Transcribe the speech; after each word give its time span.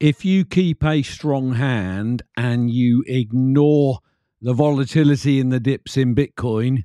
if 0.00 0.24
you 0.24 0.44
keep 0.44 0.84
a 0.84 1.02
strong 1.02 1.54
hand 1.54 2.22
and 2.36 2.70
you 2.70 3.04
ignore 3.06 4.00
the 4.42 4.52
volatility 4.52 5.38
in 5.38 5.50
the 5.50 5.60
dips 5.60 5.96
in 5.96 6.14
Bitcoin, 6.14 6.82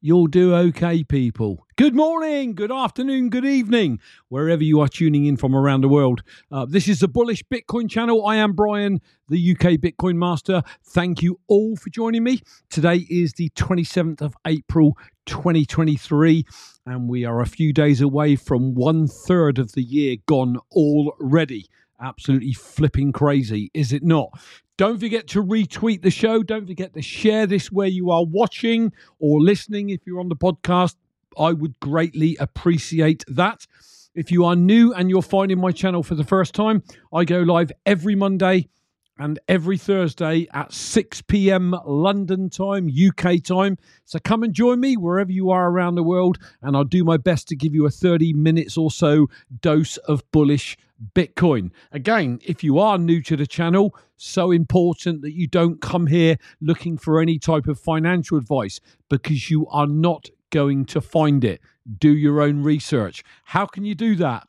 you'll 0.00 0.28
do 0.28 0.54
okay, 0.54 1.02
people. 1.04 1.66
Good 1.76 1.94
morning, 1.94 2.54
good 2.54 2.70
afternoon, 2.70 3.30
good 3.30 3.44
evening, 3.44 3.98
wherever 4.28 4.62
you 4.62 4.80
are 4.80 4.88
tuning 4.88 5.26
in 5.26 5.36
from 5.36 5.54
around 5.54 5.80
the 5.80 5.88
world. 5.88 6.22
Uh, 6.50 6.64
this 6.64 6.86
is 6.86 7.00
the 7.00 7.08
Bullish 7.08 7.42
Bitcoin 7.52 7.90
channel. 7.90 8.24
I 8.26 8.36
am 8.36 8.52
Brian, 8.52 9.00
the 9.28 9.52
UK 9.52 9.72
Bitcoin 9.80 10.14
Master. 10.14 10.62
Thank 10.84 11.20
you 11.20 11.40
all 11.48 11.76
for 11.76 11.90
joining 11.90 12.22
me. 12.22 12.40
Today 12.70 13.06
is 13.10 13.32
the 13.32 13.50
27th 13.50 14.22
of 14.22 14.36
April, 14.46 14.96
2023, 15.26 16.44
and 16.86 17.08
we 17.08 17.24
are 17.24 17.40
a 17.40 17.46
few 17.46 17.72
days 17.72 18.00
away 18.00 18.36
from 18.36 18.74
one 18.74 19.08
third 19.08 19.58
of 19.58 19.72
the 19.72 19.82
year 19.82 20.16
gone 20.26 20.58
already. 20.70 21.66
Absolutely 22.02 22.52
flipping 22.52 23.12
crazy, 23.12 23.70
is 23.74 23.92
it 23.92 24.02
not? 24.02 24.30
Don't 24.76 24.98
forget 24.98 25.28
to 25.28 25.42
retweet 25.42 26.02
the 26.02 26.10
show. 26.10 26.42
Don't 26.42 26.66
forget 26.66 26.94
to 26.94 27.02
share 27.02 27.46
this 27.46 27.70
where 27.70 27.86
you 27.86 28.10
are 28.10 28.24
watching 28.24 28.92
or 29.20 29.40
listening. 29.40 29.90
If 29.90 30.00
you're 30.04 30.18
on 30.18 30.28
the 30.28 30.34
podcast, 30.34 30.96
I 31.38 31.52
would 31.52 31.78
greatly 31.78 32.36
appreciate 32.40 33.24
that. 33.28 33.66
If 34.14 34.32
you 34.32 34.44
are 34.44 34.56
new 34.56 34.92
and 34.92 35.08
you're 35.08 35.22
finding 35.22 35.60
my 35.60 35.70
channel 35.70 36.02
for 36.02 36.16
the 36.16 36.24
first 36.24 36.54
time, 36.54 36.82
I 37.14 37.24
go 37.24 37.40
live 37.40 37.70
every 37.86 38.16
Monday 38.16 38.68
and 39.18 39.38
every 39.46 39.76
Thursday 39.76 40.46
at 40.52 40.72
6 40.72 41.22
p.m. 41.22 41.76
London 41.84 42.48
time, 42.48 42.88
UK 42.88 43.42
time. 43.42 43.76
So 44.04 44.18
come 44.18 44.42
and 44.42 44.54
join 44.54 44.80
me 44.80 44.96
wherever 44.96 45.30
you 45.30 45.50
are 45.50 45.70
around 45.70 45.94
the 45.94 46.02
world, 46.02 46.38
and 46.62 46.76
I'll 46.76 46.84
do 46.84 47.04
my 47.04 47.16
best 47.16 47.48
to 47.48 47.56
give 47.56 47.74
you 47.74 47.86
a 47.86 47.90
30 47.90 48.32
minutes 48.32 48.76
or 48.76 48.90
so 48.90 49.28
dose 49.60 49.96
of 49.98 50.22
bullish 50.32 50.76
Bitcoin. 51.14 51.70
Again, 51.90 52.38
if 52.44 52.62
you 52.62 52.78
are 52.78 52.96
new 52.96 53.22
to 53.22 53.36
the 53.36 53.46
channel, 53.46 53.94
so 54.16 54.50
important 54.50 55.22
that 55.22 55.32
you 55.32 55.46
don't 55.46 55.80
come 55.80 56.06
here 56.06 56.36
looking 56.60 56.96
for 56.96 57.20
any 57.20 57.38
type 57.38 57.66
of 57.66 57.78
financial 57.78 58.38
advice 58.38 58.80
because 59.08 59.50
you 59.50 59.66
are 59.68 59.86
not 59.86 60.30
going 60.50 60.84
to 60.86 61.00
find 61.00 61.44
it. 61.44 61.60
Do 61.98 62.14
your 62.14 62.40
own 62.40 62.62
research. 62.62 63.24
How 63.44 63.66
can 63.66 63.84
you 63.84 63.94
do 63.94 64.14
that? 64.16 64.46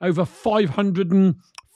Over 0.00 0.24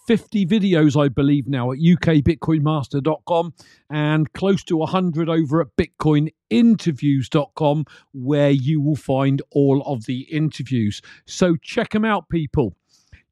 550 0.07 0.47
videos, 0.47 1.03
I 1.03 1.09
believe, 1.09 1.49
now 1.49 1.73
at 1.73 1.79
ukbitcoinmaster.com 1.79 3.55
and 3.89 4.31
close 4.35 4.63
to 4.65 4.77
100 4.77 5.31
over 5.31 5.63
at 5.63 5.69
bitcoininterviews.com, 5.79 7.87
where 8.13 8.51
you 8.51 8.83
will 8.83 8.97
find 8.97 9.41
all 9.51 9.83
of 9.87 10.05
the 10.05 10.27
interviews. 10.31 11.01
So 11.27 11.57
check 11.57 11.89
them 11.91 12.05
out, 12.05 12.29
people. 12.29 12.77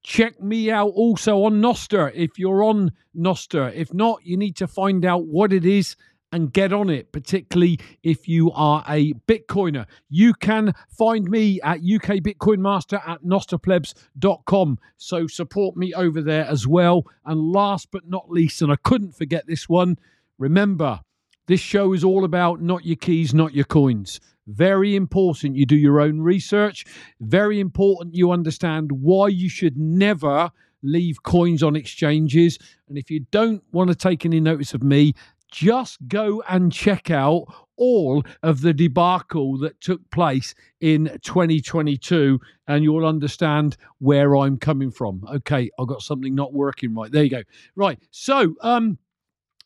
Check 0.02 0.42
me 0.42 0.70
out 0.70 0.88
also 0.88 1.44
on 1.44 1.60
Nostr 1.60 2.10
if 2.14 2.38
you're 2.38 2.64
on 2.64 2.92
Nostr. 3.14 3.70
If 3.74 3.92
not, 3.92 4.24
you 4.24 4.38
need 4.38 4.56
to 4.56 4.66
find 4.66 5.04
out 5.04 5.26
what 5.26 5.52
it 5.52 5.66
is 5.66 5.94
and 6.32 6.52
get 6.52 6.72
on 6.72 6.90
it, 6.90 7.12
particularly 7.12 7.78
if 8.02 8.26
you 8.26 8.50
are 8.52 8.82
a 8.88 9.12
Bitcoiner. 9.28 9.86
You 10.08 10.34
can 10.34 10.74
find 10.88 11.28
me 11.28 11.60
at 11.60 11.78
UK 11.78 12.20
Bitcoin 12.22 12.58
Master 12.58 13.00
at 13.06 13.22
nostrplebs.com. 13.22 14.78
So 14.96 15.26
support 15.26 15.76
me 15.76 15.92
over 15.94 16.22
there 16.22 16.46
as 16.46 16.66
well. 16.66 17.04
And 17.24 17.52
last 17.52 17.88
but 17.90 18.08
not 18.08 18.30
least, 18.30 18.62
and 18.62 18.72
I 18.72 18.76
couldn't 18.76 19.14
forget 19.14 19.46
this 19.46 19.68
one, 19.68 19.98
remember, 20.38 21.00
this 21.46 21.60
show 21.60 21.92
is 21.92 22.02
all 22.02 22.24
about 22.24 22.62
not 22.62 22.84
your 22.86 22.96
keys, 22.96 23.34
not 23.34 23.54
your 23.54 23.64
coins. 23.64 24.20
Very 24.46 24.96
important 24.96 25.56
you 25.56 25.66
do 25.66 25.76
your 25.76 26.00
own 26.00 26.20
research. 26.20 26.84
Very 27.20 27.60
important 27.60 28.14
you 28.14 28.32
understand 28.32 28.90
why 28.90 29.28
you 29.28 29.48
should 29.48 29.76
never 29.76 30.50
leave 30.82 31.22
coins 31.22 31.62
on 31.62 31.76
exchanges. 31.76 32.58
And 32.88 32.98
if 32.98 33.10
you 33.10 33.20
don't 33.30 33.62
want 33.72 33.90
to 33.90 33.94
take 33.94 34.24
any 34.26 34.40
notice 34.40 34.74
of 34.74 34.82
me, 34.82 35.14
just 35.52 35.98
go 36.08 36.42
and 36.48 36.72
check 36.72 37.10
out 37.10 37.44
all 37.76 38.24
of 38.42 38.60
the 38.62 38.72
debacle 38.72 39.58
that 39.58 39.80
took 39.80 40.08
place 40.10 40.54
in 40.80 41.18
2022 41.22 42.40
and 42.66 42.82
you'll 42.82 43.06
understand 43.06 43.76
where 43.98 44.36
I'm 44.36 44.56
coming 44.56 44.90
from. 44.90 45.24
Okay, 45.32 45.70
I've 45.78 45.86
got 45.86 46.02
something 46.02 46.34
not 46.34 46.52
working 46.52 46.94
right. 46.94 47.12
There 47.12 47.22
you 47.22 47.30
go. 47.30 47.42
Right. 47.76 47.98
So, 48.10 48.54
um 48.62 48.98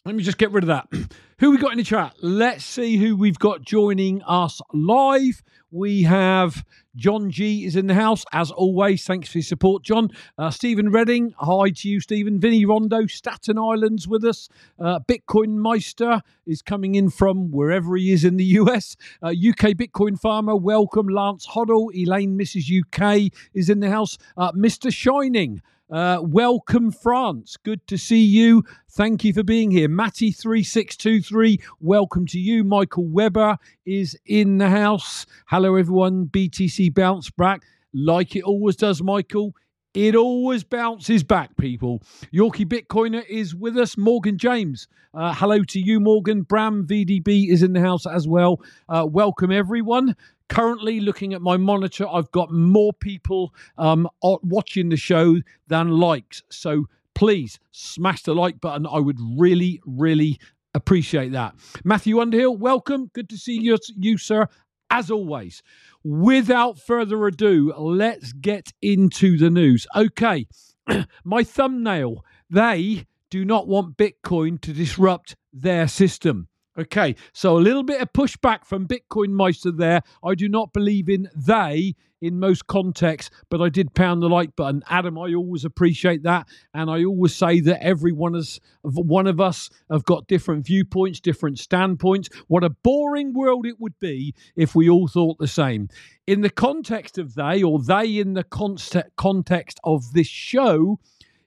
let 0.07 0.15
me 0.15 0.23
just 0.23 0.39
get 0.39 0.53
rid 0.53 0.63
of 0.63 0.69
that. 0.69 0.87
who 1.41 1.51
we 1.51 1.59
got 1.59 1.73
in 1.73 1.79
the 1.79 1.85
chat? 1.85 2.15
Let's 2.23 2.65
see 2.65 2.97
who 2.97 3.17
we've 3.17 3.41
got 3.41 3.63
joining 3.63 4.23
us 4.23 4.61
live. 4.73 5.43
We 5.73 6.05
have 6.05 6.65
John 6.95 7.29
G 7.29 7.65
is 7.65 7.75
in 7.75 7.89
the 7.89 7.95
house 7.95 8.25
as 8.31 8.53
always. 8.53 9.05
Thanks 9.05 9.29
for 9.29 9.39
your 9.39 9.43
support, 9.43 9.83
John. 9.83 10.11
Uh, 10.39 10.51
Stephen 10.51 10.93
Redding, 10.93 11.35
hi 11.39 11.71
to 11.71 11.89
you, 11.89 12.01
Stephen. 12.01 12.39
Vinny 12.39 12.65
Rondo, 12.65 13.07
Staten 13.07 13.59
Island's 13.59 14.07
with 14.07 14.25
us. 14.25 14.49
Uh, 14.79 15.01
Bitcoin 15.01 15.57
Meister 15.57 16.23
is 16.47 16.63
coming 16.63 16.95
in 16.95 17.11
from 17.11 17.51
wherever 17.51 17.97
he 17.97 18.13
is 18.13 18.25
in 18.25 18.37
the 18.37 18.45
US. 18.45 18.97
Uh, 19.21 19.31
UK 19.31 19.75
Bitcoin 19.75 20.17
Farmer, 20.17 20.55
welcome. 20.55 21.09
Lance 21.09 21.49
Hoddle, 21.49 21.93
Elaine 21.93 22.39
Mrs. 22.39 22.71
UK 22.71 23.33
is 23.55 23.69
in 23.69 23.81
the 23.81 23.91
house. 23.91 24.19
Uh, 24.37 24.53
Mr. 24.53 24.95
Shining. 24.95 25.63
Uh, 25.89 26.19
welcome, 26.21 26.91
France. 26.91 27.57
Good 27.57 27.87
to 27.87 27.97
see 27.97 28.25
you. 28.25 28.65
Thank 28.91 29.23
you 29.23 29.33
for 29.33 29.45
being 29.45 29.71
here. 29.71 29.89
Matty3623, 29.89 31.63
welcome 31.81 32.27
to 32.27 32.41
you. 32.41 32.65
Michael 32.65 33.07
Weber 33.07 33.57
is 33.85 34.19
in 34.27 34.59
the 34.59 34.69
house. 34.69 35.27
Hello, 35.47 35.77
everyone. 35.77 36.27
BTC 36.27 36.93
bounce 36.93 37.31
back 37.31 37.63
like 37.95 38.35
it 38.35 38.43
always 38.43 38.75
does, 38.75 39.01
Michael. 39.01 39.55
It 39.95 40.17
always 40.17 40.65
bounces 40.65 41.23
back, 41.23 41.57
people. 41.57 42.03
Yorkie 42.35 42.67
Bitcoiner 42.67 43.25
is 43.29 43.55
with 43.55 43.79
us. 43.79 43.97
Morgan 43.97 44.39
James. 44.39 44.89
Uh, 45.15 45.33
hello 45.33 45.63
to 45.63 45.79
you, 45.79 46.01
Morgan. 46.01 46.43
Bram 46.43 46.87
VDB 46.87 47.49
is 47.49 47.63
in 47.63 47.73
the 47.73 47.81
house 47.81 48.07
as 48.07 48.29
well. 48.29 48.61
Uh, 48.89 49.07
welcome, 49.09 49.51
everyone. 49.51 50.17
Currently, 50.49 51.01
looking 51.01 51.35
at 51.35 51.43
my 51.43 51.57
monitor, 51.57 52.07
I've 52.09 52.31
got 52.31 52.53
more 52.53 52.93
people 52.93 53.55
um, 53.79 54.09
watching 54.23 54.89
the 54.89 54.97
show 54.97 55.41
than 55.67 55.91
likes. 55.91 56.43
So 56.51 56.87
please 57.15 57.59
smash 57.73 58.23
the 58.23 58.35
like 58.35 58.61
button. 58.61 58.87
I 58.87 58.99
would 58.99 59.19
really, 59.37 59.81
really 59.85 60.39
appreciate 60.75 61.33
that. 61.33 61.55
Matthew 61.83 62.21
Underhill, 62.21 62.57
welcome. 62.57 63.11
Good 63.13 63.29
to 63.31 63.39
see 63.39 63.59
you, 63.61 63.79
you 63.97 64.19
sir. 64.19 64.49
As 64.89 65.11
always, 65.11 65.63
without 66.05 66.79
further 66.79 67.27
ado, 67.27 67.73
let's 67.77 68.33
get 68.33 68.73
into 68.81 69.37
the 69.37 69.51
news. 69.51 69.87
Okay, 69.97 70.47
my 71.25 71.43
thumbnail. 71.43 72.25
They 72.49 73.07
do 73.31 73.45
not 73.45 73.67
want 73.67 73.97
Bitcoin 73.97 74.61
to 74.61 74.73
disrupt 74.73 75.35
their 75.53 75.89
system. 75.89 76.49
Okay, 76.79 77.17
so 77.33 77.57
a 77.57 77.59
little 77.59 77.83
bit 77.83 78.03
of 78.03 78.13
pushback 78.13 78.67
from 78.67 78.87
Bitcoin 78.87 79.31
Meister 79.31 79.71
there. 79.71 80.03
I 80.23 80.35
do 80.35 80.47
not 80.47 80.75
believe 80.75 81.09
in 81.09 81.31
they 81.35 81.95
in 82.21 82.39
most 82.39 82.67
contexts, 82.67 83.31
but 83.49 83.63
I 83.63 83.71
did 83.71 83.95
pound 83.95 84.23
the 84.23 84.29
like 84.29 84.55
button. 84.57 84.83
Adam, 84.91 85.19
I 85.19 85.33
always 85.33 85.65
appreciate 85.65 86.23
that, 86.25 86.47
and 86.75 86.91
I 86.91 87.03
always 87.05 87.35
say 87.35 87.61
that 87.61 87.83
every 87.83 88.13
one 88.13 88.35
of 88.35 88.59
one 88.83 89.27
of 89.27 89.41
us 89.41 89.71
have 89.91 90.05
got 90.05 90.27
different 90.27 90.67
viewpoints, 90.67 91.19
different 91.19 91.59
standpoints. 91.59 92.29
What 92.47 92.63
a 92.63 92.71
boring 92.71 93.33
world 93.33 93.65
it 93.65 93.81
would 93.81 93.99
be 93.99 94.35
if 94.55 94.75
we 94.75 94.91
all 94.91 95.09
thought 95.09 95.39
the 95.39 95.49
same. 95.49 95.89
In 96.27 96.43
the 96.43 96.51
context 96.51 97.17
of 97.17 97.37
they, 97.37 97.63
or 97.63 97.81
they 97.83 98.19
in 98.19 98.35
the 98.35 98.45
context 98.45 99.81
of 99.83 100.13
this 100.13 100.29
show, 100.29 100.99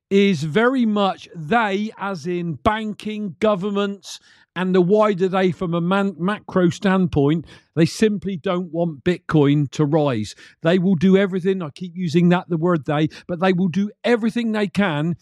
is 0.10 0.44
very 0.44 0.88
much 0.88 1.30
they, 1.36 1.92
as 2.00 2.26
in 2.26 2.56
banking, 2.56 3.36
governments, 3.40 4.20
and 4.60 4.76
the 4.76 4.82
wider 4.82 5.30
they 5.30 5.54
from 5.54 5.74
a 5.74 5.80
man- 5.80 6.18
macro 6.20 6.70
standpoint, 6.70 7.46
they 7.78 7.86
simply 7.86 8.36
don't 8.36 8.74
want 8.74 9.06
Bitcoin 9.06 9.72
to 9.72 9.86
rise. 9.86 10.36
They 10.64 10.78
will 10.78 10.96
do 10.96 11.16
everything, 11.16 11.62
I 11.62 11.70
keep 11.70 11.94
using 11.96 12.28
that, 12.30 12.50
the 12.50 12.58
word 12.58 12.84
they, 12.84 13.08
but 13.26 13.40
they 13.40 13.54
will 13.54 13.70
do 13.70 13.90
everything 14.04 14.52
they 14.52 14.68
can 14.68 15.16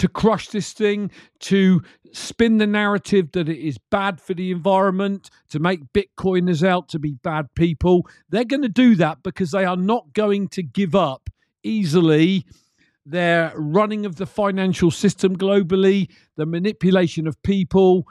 to 0.00 0.08
crush 0.08 0.48
this 0.48 0.72
thing, 0.72 1.12
to 1.38 1.82
spin 2.10 2.58
the 2.58 2.66
narrative 2.66 3.30
that 3.30 3.48
it 3.48 3.64
is 3.64 3.78
bad 3.92 4.20
for 4.20 4.34
the 4.34 4.50
environment, 4.50 5.30
to 5.50 5.60
make 5.60 5.92
Bitcoiners 5.92 6.66
out 6.66 6.88
to 6.88 6.98
be 6.98 7.12
bad 7.12 7.46
people. 7.54 8.08
They're 8.28 8.44
going 8.44 8.62
to 8.62 8.68
do 8.68 8.96
that 8.96 9.22
because 9.22 9.52
they 9.52 9.64
are 9.64 9.76
not 9.76 10.12
going 10.14 10.48
to 10.48 10.64
give 10.64 10.96
up 10.96 11.30
easily 11.62 12.44
their 13.06 13.52
running 13.54 14.04
of 14.04 14.16
the 14.16 14.26
financial 14.26 14.90
system 14.90 15.36
globally, 15.36 16.08
the 16.36 16.46
manipulation 16.46 17.28
of 17.28 17.40
people, 17.44 18.06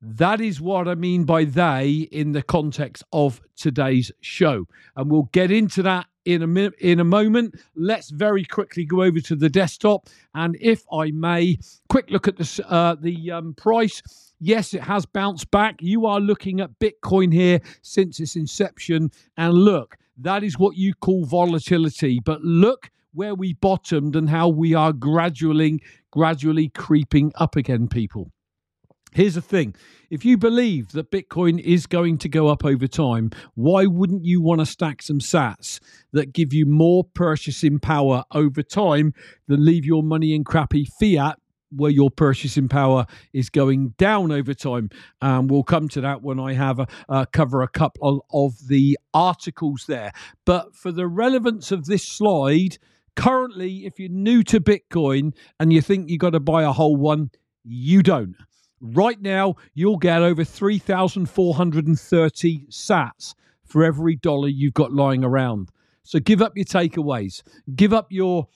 that 0.00 0.40
is 0.40 0.60
what 0.60 0.86
I 0.86 0.94
mean 0.94 1.24
by 1.24 1.44
they 1.44 2.08
in 2.12 2.32
the 2.32 2.42
context 2.42 3.02
of 3.12 3.40
today's 3.56 4.12
show. 4.20 4.66
And 4.96 5.10
we'll 5.10 5.30
get 5.32 5.50
into 5.50 5.82
that 5.82 6.06
in 6.24 6.42
a 6.42 6.46
minute, 6.46 6.74
in 6.80 7.00
a 7.00 7.04
moment. 7.04 7.54
Let's 7.74 8.10
very 8.10 8.44
quickly 8.44 8.84
go 8.84 9.02
over 9.02 9.20
to 9.20 9.36
the 9.36 9.48
desktop. 9.48 10.08
And 10.34 10.56
if 10.60 10.84
I 10.92 11.10
may, 11.10 11.58
quick 11.88 12.10
look 12.10 12.28
at 12.28 12.36
the, 12.36 12.64
uh, 12.68 12.96
the 13.00 13.30
um, 13.30 13.54
price. 13.54 14.02
Yes, 14.40 14.74
it 14.74 14.82
has 14.82 15.06
bounced 15.06 15.50
back. 15.50 15.76
You 15.80 16.06
are 16.06 16.20
looking 16.20 16.60
at 16.60 16.78
Bitcoin 16.78 17.32
here 17.32 17.60
since 17.82 18.20
its 18.20 18.36
inception. 18.36 19.10
And 19.36 19.54
look, 19.54 19.96
that 20.18 20.44
is 20.44 20.58
what 20.58 20.76
you 20.76 20.92
call 20.94 21.24
volatility. 21.24 22.20
But 22.22 22.42
look 22.42 22.90
where 23.14 23.34
we 23.34 23.54
bottomed 23.54 24.16
and 24.16 24.28
how 24.28 24.48
we 24.48 24.74
are 24.74 24.92
gradually, 24.92 25.82
gradually 26.10 26.68
creeping 26.70 27.32
up 27.36 27.56
again, 27.56 27.88
people. 27.88 28.30
Here's 29.14 29.36
the 29.36 29.40
thing 29.40 29.76
if 30.10 30.24
you 30.24 30.36
believe 30.36 30.90
that 30.92 31.12
Bitcoin 31.12 31.60
is 31.60 31.86
going 31.86 32.18
to 32.18 32.28
go 32.28 32.48
up 32.48 32.64
over 32.64 32.88
time, 32.88 33.30
why 33.54 33.86
wouldn't 33.86 34.24
you 34.24 34.42
want 34.42 34.60
to 34.60 34.66
stack 34.66 35.02
some 35.02 35.20
sats 35.20 35.78
that 36.12 36.32
give 36.32 36.52
you 36.52 36.66
more 36.66 37.04
purchasing 37.04 37.78
power 37.78 38.24
over 38.32 38.60
time 38.62 39.14
than 39.46 39.64
leave 39.64 39.84
your 39.84 40.02
money 40.02 40.34
in 40.34 40.42
crappy 40.42 40.86
fiat? 40.98 41.38
Where 41.70 41.90
your 41.90 42.10
purchasing 42.10 42.68
power 42.68 43.06
is 43.32 43.50
going 43.50 43.94
down 43.98 44.30
over 44.30 44.54
time, 44.54 44.90
and 45.20 45.32
um, 45.32 45.46
we'll 45.48 45.64
come 45.64 45.88
to 45.88 46.00
that 46.02 46.22
when 46.22 46.38
I 46.38 46.52
have 46.52 46.78
a, 46.78 46.86
uh, 47.08 47.24
cover 47.32 47.62
a 47.62 47.68
couple 47.68 48.24
of 48.32 48.54
the 48.68 48.96
articles 49.12 49.84
there. 49.88 50.12
But 50.44 50.76
for 50.76 50.92
the 50.92 51.08
relevance 51.08 51.72
of 51.72 51.86
this 51.86 52.04
slide, 52.04 52.78
currently, 53.16 53.86
if 53.86 53.98
you're 53.98 54.08
new 54.08 54.44
to 54.44 54.60
Bitcoin 54.60 55.34
and 55.58 55.72
you 55.72 55.80
think 55.80 56.10
you've 56.10 56.20
got 56.20 56.30
to 56.30 56.40
buy 56.40 56.62
a 56.62 56.70
whole 56.70 56.96
one, 56.96 57.30
you 57.64 58.04
don't. 58.04 58.36
Right 58.92 59.22
now, 59.22 59.54
you'll 59.72 59.96
get 59.96 60.20
over 60.20 60.44
3,430 60.44 62.66
sats 62.66 63.34
for 63.64 63.82
every 63.82 64.16
dollar 64.16 64.48
you've 64.48 64.74
got 64.74 64.92
lying 64.92 65.24
around. 65.24 65.70
So 66.02 66.18
give 66.18 66.42
up 66.42 66.54
your 66.54 66.66
takeaways, 66.66 67.42
give 67.74 67.94
up 67.94 68.12
your 68.12 68.48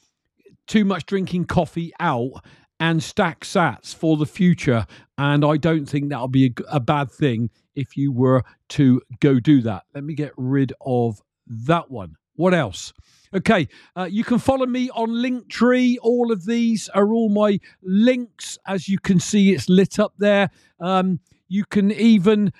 too 0.66 0.84
much 0.84 1.06
drinking 1.06 1.46
coffee 1.46 1.94
out 1.98 2.44
and 2.78 3.02
stack 3.02 3.40
sats 3.40 3.94
for 3.94 4.18
the 4.18 4.26
future. 4.26 4.84
And 5.16 5.46
I 5.46 5.56
don't 5.56 5.86
think 5.86 6.10
that'll 6.10 6.28
be 6.28 6.48
a, 6.48 6.52
a, 6.72 6.80
bad 6.80 7.10
thing 7.10 7.48
if 7.74 7.96
you 7.96 8.12
were 8.12 8.42
to 8.70 9.00
go 9.20 9.38
do 9.40 9.62
that. 9.62 9.84
Let 9.94 10.04
me 10.04 10.12
get 10.12 10.32
rid 10.36 10.74
of 10.84 11.22
that 11.46 11.90
one. 11.90 12.16
What 12.34 12.52
else? 12.52 12.92
Okay, 13.34 13.68
uh, 13.94 14.08
you 14.10 14.24
can 14.24 14.38
follow 14.38 14.66
me 14.66 14.90
on 14.90 15.10
Linktree. 15.10 15.96
All 16.00 16.32
of 16.32 16.46
these 16.46 16.88
are 16.90 17.08
all 17.08 17.28
my 17.28 17.60
links. 17.82 18.58
As 18.66 18.88
you 18.88 18.98
can 18.98 19.20
see, 19.20 19.52
it's 19.52 19.68
lit 19.68 19.98
up 19.98 20.14
there. 20.18 20.50
Um, 20.80 21.20
you 21.48 21.64
can 21.64 21.90
even 21.92 22.52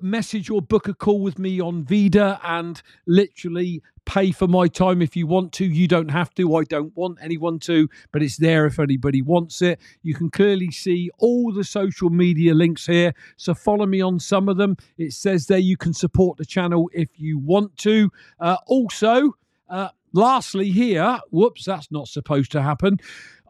message 0.00 0.48
or 0.50 0.62
book 0.62 0.88
a 0.88 0.94
call 0.94 1.20
with 1.20 1.38
me 1.38 1.60
on 1.60 1.84
Vida 1.84 2.40
and 2.44 2.80
literally 3.06 3.82
pay 4.06 4.32
for 4.32 4.46
my 4.48 4.66
time 4.68 5.02
if 5.02 5.16
you 5.16 5.26
want 5.26 5.52
to. 5.52 5.64
You 5.64 5.86
don't 5.86 6.10
have 6.10 6.34
to. 6.34 6.56
I 6.56 6.64
don't 6.64 6.96
want 6.96 7.18
anyone 7.20 7.58
to, 7.60 7.88
but 8.12 8.22
it's 8.22 8.38
there 8.38 8.64
if 8.64 8.78
anybody 8.78 9.22
wants 9.22 9.60
it. 9.60 9.80
You 10.02 10.14
can 10.14 10.30
clearly 10.30 10.70
see 10.70 11.10
all 11.18 11.52
the 11.52 11.64
social 11.64 12.10
media 12.10 12.54
links 12.54 12.86
here. 12.86 13.12
So 13.36 13.54
follow 13.54 13.86
me 13.86 14.00
on 14.00 14.18
some 14.18 14.48
of 14.48 14.56
them. 14.56 14.76
It 14.96 15.12
says 15.12 15.46
there 15.46 15.58
you 15.58 15.76
can 15.76 15.92
support 15.92 16.38
the 16.38 16.46
channel 16.46 16.88
if 16.94 17.08
you 17.18 17.38
want 17.38 17.76
to. 17.78 18.10
Uh, 18.40 18.56
also, 18.66 19.32
uh, 19.68 19.88
lastly, 20.12 20.70
here, 20.70 21.20
whoops, 21.30 21.64
that's 21.64 21.90
not 21.90 22.08
supposed 22.08 22.52
to 22.52 22.62
happen. 22.62 22.98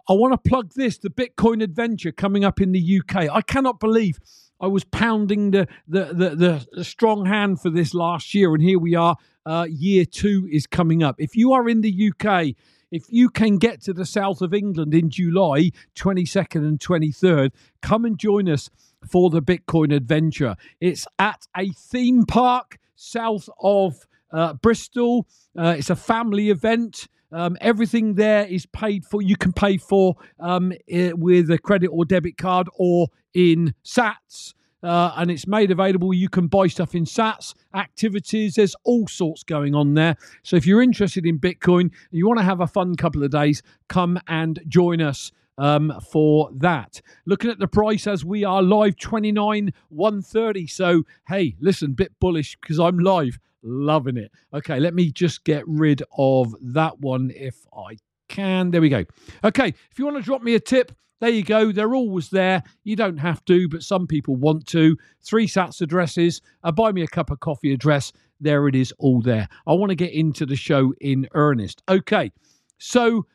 I 0.09 0.15
want 0.15 0.33
to 0.33 0.49
plug 0.49 0.73
this 0.75 0.99
the 0.99 1.11
Bitcoin 1.11 1.63
adventure 1.63 2.13
coming 2.13 2.45
up 2.45 2.61
in 2.61 2.73
the 2.73 3.01
UK. 3.01 3.29
I 3.31 3.43
cannot 3.43 3.79
believe 3.79 4.19
I 4.61 4.67
was 4.67 4.85
pounding 4.85 5.51
the, 5.51 5.69
the, 5.87 6.05
the, 6.07 6.67
the 6.73 6.85
strong 6.85 7.27
hand 7.27 7.61
for 7.61 7.71
this 7.71 7.95
last 7.95 8.35
year, 8.35 8.55
and 8.55 8.63
here 8.63 8.79
we 8.79 8.95
are. 8.95 9.17
Uh, 9.47 9.67
year 9.69 10.05
two 10.05 10.49
is 10.51 10.67
coming 10.67 11.03
up. 11.03 11.17
If 11.19 11.37
you 11.37 11.53
are 11.53 11.69
in 11.69 11.81
the 11.83 12.13
UK, 12.13 12.55
if 12.91 13.05
you 13.09 13.29
can 13.29 13.59
get 13.59 13.83
to 13.83 13.93
the 13.93 14.07
south 14.07 14.41
of 14.41 14.55
England 14.55 14.95
in 14.95 15.11
July 15.11 15.71
22nd 15.95 16.67
and 16.67 16.79
23rd, 16.81 17.53
come 17.83 18.05
and 18.05 18.19
join 18.19 18.49
us 18.49 18.71
for 19.07 19.31
the 19.31 19.43
Bitcoin 19.43 19.95
adventure. 19.95 20.57
It's 20.81 21.07
at 21.19 21.47
a 21.57 21.71
theme 21.71 22.25
park 22.25 22.79
south 22.97 23.49
of 23.61 24.07
uh, 24.33 24.55
Bristol. 24.55 25.27
Uh, 25.57 25.75
it's 25.79 25.91
a 25.91 25.97
family 25.97 26.51
event. 26.51 27.09
Um, 27.31 27.57
everything 27.61 28.15
there 28.15 28.47
is 28.47 28.67
paid 28.67 29.05
for. 29.05 29.21
You 29.21 29.37
can 29.37 29.53
pay 29.53 29.77
for 29.77 30.17
um, 30.41 30.73
with 30.89 31.51
a 31.51 31.59
credit 31.59 31.89
or 31.89 32.05
debit 32.05 32.37
card 32.37 32.69
or 32.79 33.09
in 33.35 33.75
Sats. 33.85 34.55
Uh, 34.83 35.13
and 35.17 35.31
it's 35.31 35.47
made 35.47 35.71
available. 35.71 36.15
You 36.15 36.29
can 36.29 36.47
buy 36.47 36.69
stuff 36.69 36.95
in 36.95 37.05
Sats, 37.05 37.55
activities. 37.75 38.55
There's 38.55 38.77
all 38.85 39.09
sorts 39.09 39.43
going 39.43 39.75
on 39.75 39.95
there. 39.95 40.17
So 40.45 40.57
if 40.57 40.67
you're 40.67 40.83
interested 40.83 41.27
in 41.27 41.39
Bitcoin 41.39 41.81
and 41.81 41.93
you 42.13 42.27
want 42.27 42.39
to 42.39 42.45
have 42.45 42.61
a 42.61 42.67
fun 42.67 42.95
couple 42.95 43.25
of 43.25 43.31
days, 43.31 43.63
come 43.89 44.21
and 44.29 44.61
join 44.69 45.03
us 45.03 45.33
um, 45.59 45.93
for 46.11 46.51
that. 46.55 47.01
Looking 47.27 47.51
at 47.51 47.59
the 47.59 47.67
price 47.67 48.07
as 48.07 48.25
we 48.25 48.45
are 48.45 48.63
live, 48.63 48.97
29 48.97 49.73
130. 49.89 50.67
So 50.69 51.03
hey, 51.27 51.57
listen, 51.61 51.93
bit 51.93 52.13
bullish 52.21 52.57
because 52.61 52.79
I'm 52.79 52.99
live. 52.99 53.39
Loving 53.63 54.17
it. 54.17 54.31
Okay, 54.55 54.79
let 54.79 54.95
me 54.95 55.11
just 55.11 55.45
get 55.45 55.65
rid 55.67 56.03
of 56.17 56.55
that 56.61 56.99
one 57.01 57.33
if 57.35 57.67
I 57.77 57.97
can. 58.29 58.71
There 58.71 58.81
we 58.81 58.89
go. 58.89 59.05
Okay, 59.45 59.69
if 59.91 59.99
you 59.99 60.05
want 60.05 60.17
to 60.17 60.23
drop 60.23 60.43
me 60.43 60.55
a 60.55 60.61
tip, 60.61 60.93
there 61.21 61.31
you 61.31 61.43
go. 61.43 61.73
They're 61.73 61.95
always 61.95 62.31
there. 62.31 62.63
You 62.85 62.95
don't 62.95 63.17
have 63.17 63.45
to, 63.47 63.69
but 63.69 63.83
some 63.83 64.07
people 64.07 64.37
want 64.37 64.67
to. 64.69 64.97
Three 65.23 65.49
sats 65.49 65.81
addresses, 65.81 66.41
a 66.63 66.71
buy 66.71 66.93
me 66.93 67.03
a 67.03 67.09
cup 67.09 67.31
of 67.31 67.41
coffee 67.41 67.73
address. 67.73 68.13
There 68.41 68.69
it 68.69 68.77
is, 68.77 68.93
all 68.99 69.21
there. 69.21 69.49
I 69.67 69.73
want 69.73 69.91
to 69.91 69.97
get 69.97 70.13
into 70.13 70.47
the 70.47 70.55
show 70.55 70.95
in 71.01 71.29
earnest. 71.35 71.83
Okay, 71.89 72.31
so 72.79 73.27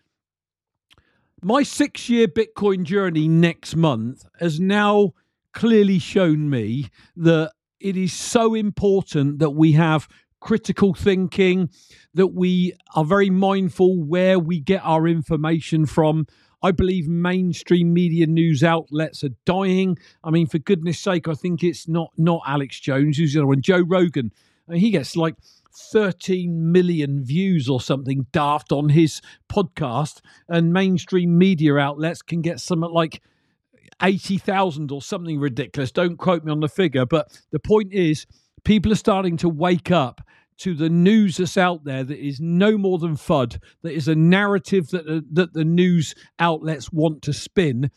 my 1.41 1.63
six 1.63 2.09
year 2.09 2.27
Bitcoin 2.27 2.83
journey 2.83 3.27
next 3.27 3.75
month 3.75 4.25
has 4.39 4.61
now 4.61 5.13
clearly 5.51 5.99
shown 5.99 6.49
me 6.49 6.89
that 7.17 7.51
it 7.83 7.97
is 7.97 8.13
so 8.13 8.53
important 8.55 9.39
that 9.39 9.51
we 9.51 9.73
have 9.73 10.07
critical 10.39 10.93
thinking, 10.93 11.69
that 12.13 12.27
we 12.27 12.73
are 12.95 13.05
very 13.05 13.29
mindful 13.29 14.01
where 14.01 14.39
we 14.39 14.59
get 14.59 14.81
our 14.83 15.07
information 15.07 15.85
from. 15.85 16.25
I 16.61 16.71
believe 16.71 17.09
mainstream 17.09 17.93
media 17.93 18.25
news 18.25 18.63
outlets 18.63 19.23
are 19.23 19.35
dying. 19.45 19.97
I 20.23 20.31
mean, 20.31 20.47
for 20.47 20.59
goodness 20.59 20.97
sake, 20.97 21.27
I 21.27 21.33
think 21.33 21.61
it's 21.61 21.87
not 21.87 22.11
not 22.17 22.41
Alex 22.47 22.79
Jones 22.79 23.17
who's 23.17 23.33
the 23.33 23.41
other 23.41 23.47
one, 23.47 23.61
Joe 23.61 23.81
Rogan. 23.81 24.31
He 24.71 24.91
gets 24.91 25.17
like 25.17 25.35
13 25.75 26.71
million 26.71 27.23
views 27.23 27.67
or 27.67 27.81
something 27.81 28.27
daft 28.31 28.71
on 28.71 28.89
his 28.89 29.21
podcast, 29.51 30.21
and 30.47 30.71
mainstream 30.71 31.37
media 31.37 31.75
outlets 31.75 32.21
can 32.21 32.41
get 32.41 32.61
something 32.61 32.91
like 32.91 33.21
80,000 34.01 34.91
or 34.91 35.01
something 35.01 35.39
ridiculous. 35.39 35.91
Don't 35.91 36.17
quote 36.17 36.43
me 36.43 36.51
on 36.51 36.59
the 36.59 36.69
figure, 36.69 37.05
but 37.05 37.39
the 37.51 37.59
point 37.59 37.93
is, 37.93 38.25
people 38.63 38.91
are 38.91 38.95
starting 38.95 39.37
to 39.37 39.49
wake 39.49 39.91
up 39.91 40.21
to 40.57 40.73
the 40.73 40.89
news 40.89 41.37
that's 41.37 41.57
out 41.57 41.83
there 41.83 42.03
that 42.03 42.19
is 42.19 42.39
no 42.39 42.77
more 42.77 42.99
than 42.99 43.15
FUD, 43.15 43.59
that 43.81 43.93
is 43.93 44.07
a 44.07 44.15
narrative 44.15 44.89
that, 44.89 45.07
uh, 45.07 45.21
that 45.31 45.53
the 45.53 45.65
news 45.65 46.15
outlets 46.39 46.91
want 46.91 47.21
to 47.23 47.33
spin. 47.33 47.89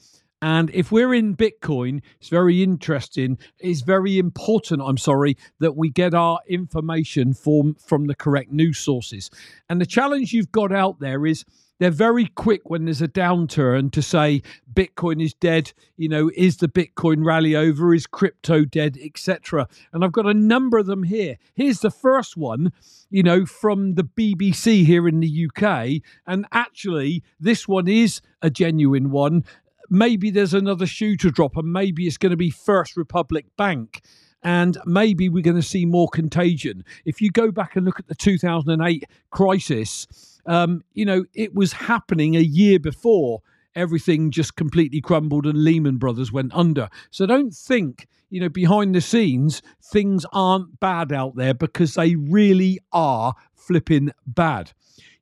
And 0.43 0.71
if 0.75 0.93
we're 0.93 1.15
in 1.15 1.37
Bitcoin, 1.37 2.03
it's 2.21 2.29
very 2.29 2.63
interesting. 2.63 3.39
It's 3.59 3.81
very 3.81 4.19
important, 4.19 4.83
I'm 4.83 4.99
sorry, 4.99 5.37
that 5.61 5.77
we 5.77 5.91
get 5.91 6.15
our 6.15 6.41
information 6.49 7.33
from, 7.33 7.75
from 7.75 8.07
the 8.07 8.15
correct 8.15 8.53
news 8.53 8.79
sources. 8.79 9.31
And 9.69 9.81
the 9.81 9.87
challenge 9.87 10.33
you've 10.33 10.53
got 10.53 10.73
out 10.73 11.01
there 11.01 11.27
is 11.27 11.45
they're 11.79 11.91
very 11.91 12.27
quick 12.27 12.71
when 12.71 12.85
there's 12.85 13.03
a 13.03 13.09
downturn 13.09 13.93
to 13.93 14.03
say 14.03 14.43
Bitcoin 14.73 15.23
is 15.23 15.35
dead. 15.35 15.73
You 15.97 16.09
know, 16.09 16.31
is 16.35 16.59
the 16.59 16.69
Bitcoin 16.69 17.25
rally 17.25 17.55
over? 17.55 17.95
Is 17.95 18.07
crypto 18.07 18.65
dead, 18.65 18.99
etc. 19.03 19.69
And 19.93 20.05
I've 20.05 20.13
got 20.13 20.27
a 20.27 20.35
number 20.35 20.79
of 20.79 20.87
them 20.87 21.03
here. 21.03 21.37
Here's 21.55 21.81
the 21.81 21.91
first 21.91 22.37
one, 22.37 22.73
you 23.11 23.23
know, 23.23 23.45
from 23.45 23.95
the 23.95 24.05
BBC 24.05 24.85
here 24.85 25.07
in 25.07 25.21
the 25.21 25.49
UK, 25.49 26.03
and 26.27 26.47
actually 26.53 27.23
this 27.39 27.69
one 27.69 27.89
is 27.89 28.21
a 28.43 28.51
genuine 28.51 29.11
one. 29.11 29.45
Maybe 29.89 30.31
there's 30.31 30.55
another 30.55 30.87
shoe 30.87 31.17
to 31.19 31.31
drop, 31.31 31.57
and 31.57 31.73
maybe 31.73 32.07
it's 32.07 32.19
going 32.19 32.31
to 32.31 32.37
be 32.37 32.51
First 32.51 32.97
Republic 32.97 33.47
Bank 33.57 34.03
and 34.43 34.79
maybe 34.87 35.29
we're 35.29 35.43
going 35.43 35.57
to 35.57 35.63
see 35.63 35.85
more 35.85 36.09
contagion. 36.09 36.85
If 37.05 37.21
you 37.21 37.31
go 37.31 37.51
back 37.51 37.75
and 37.75 37.85
look 37.85 37.99
at 37.99 38.07
the 38.07 38.15
2008 38.15 39.05
crisis, 39.31 40.07
um, 40.47 40.83
you 40.95 41.05
know, 41.05 41.25
it 41.35 41.55
was 41.55 41.73
happening 41.73 42.37
a 42.37 42.41
year 42.41 42.79
before 42.79 43.43
everything 43.75 44.31
just 44.31 44.57
completely 44.57 45.01
crumbled 45.01 45.47
and 45.47 45.63
Lehman 45.63 45.99
Brothers 45.99 46.33
went 46.33 46.55
under. 46.55 46.89
So 47.11 47.27
don't 47.27 47.55
think, 47.55 48.07
you 48.31 48.41
know, 48.41 48.49
behind 48.49 48.95
the 48.95 49.01
scenes, 49.01 49.61
things 49.83 50.25
aren't 50.33 50.81
bad 50.81 51.13
out 51.13 51.37
there 51.37 51.55
because 51.55 51.95
they 51.95 52.17
really 52.17 52.81
are 52.93 53.35
flipping 53.55 54.13
bad. 54.27 54.73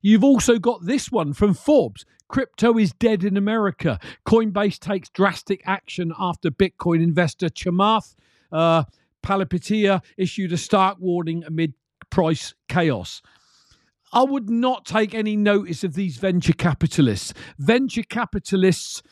You've 0.01 0.23
also 0.23 0.57
got 0.57 0.85
this 0.85 1.11
one 1.11 1.33
from 1.33 1.53
Forbes. 1.53 2.05
Crypto 2.27 2.77
is 2.77 2.93
dead 2.93 3.23
in 3.23 3.37
America. 3.37 3.99
Coinbase 4.25 4.79
takes 4.79 5.09
drastic 5.09 5.61
action 5.65 6.13
after 6.17 6.49
Bitcoin 6.49 7.03
investor 7.03 7.49
Chamath 7.49 8.15
uh, 8.51 8.83
Palihapitiya 9.23 10.01
issued 10.17 10.53
a 10.53 10.57
stark 10.57 10.97
warning 10.99 11.43
amid 11.43 11.73
price 12.09 12.53
chaos. 12.69 13.21
I 14.13 14.23
would 14.23 14.49
not 14.49 14.85
take 14.85 15.13
any 15.13 15.35
notice 15.35 15.83
of 15.83 15.93
these 15.93 16.17
venture 16.17 16.53
capitalists. 16.53 17.33
Venture 17.57 18.03
capitalists, 18.03 19.03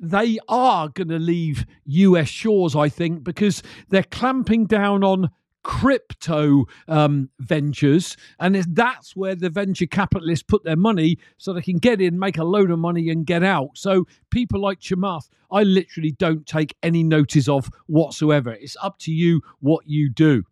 they 0.00 0.38
are 0.48 0.88
going 0.88 1.08
to 1.08 1.18
leave 1.18 1.64
US 1.84 2.28
shores, 2.28 2.74
I 2.74 2.88
think, 2.88 3.22
because 3.22 3.62
they're 3.88 4.02
clamping 4.02 4.66
down 4.66 5.04
on 5.04 5.30
crypto 5.62 6.64
um, 6.88 7.30
ventures, 7.38 8.16
and 8.40 8.56
that's 8.56 9.14
where 9.14 9.34
the 9.34 9.50
venture 9.50 9.86
capitalists 9.86 10.42
put 10.42 10.64
their 10.64 10.76
money 10.76 11.18
so 11.38 11.52
they 11.52 11.62
can 11.62 11.78
get 11.78 12.00
in, 12.00 12.18
make 12.18 12.38
a 12.38 12.44
load 12.44 12.70
of 12.70 12.78
money, 12.78 13.08
and 13.10 13.26
get 13.26 13.42
out. 13.42 13.70
So 13.74 14.06
people 14.30 14.60
like 14.60 14.80
Chamath, 14.80 15.28
I 15.50 15.62
literally 15.62 16.12
don't 16.12 16.46
take 16.46 16.74
any 16.82 17.02
notice 17.04 17.48
of 17.48 17.70
whatsoever. 17.86 18.52
It's 18.52 18.76
up 18.82 18.98
to 19.00 19.12
you 19.12 19.42
what 19.60 19.86
you 19.86 20.10
do. 20.10 20.44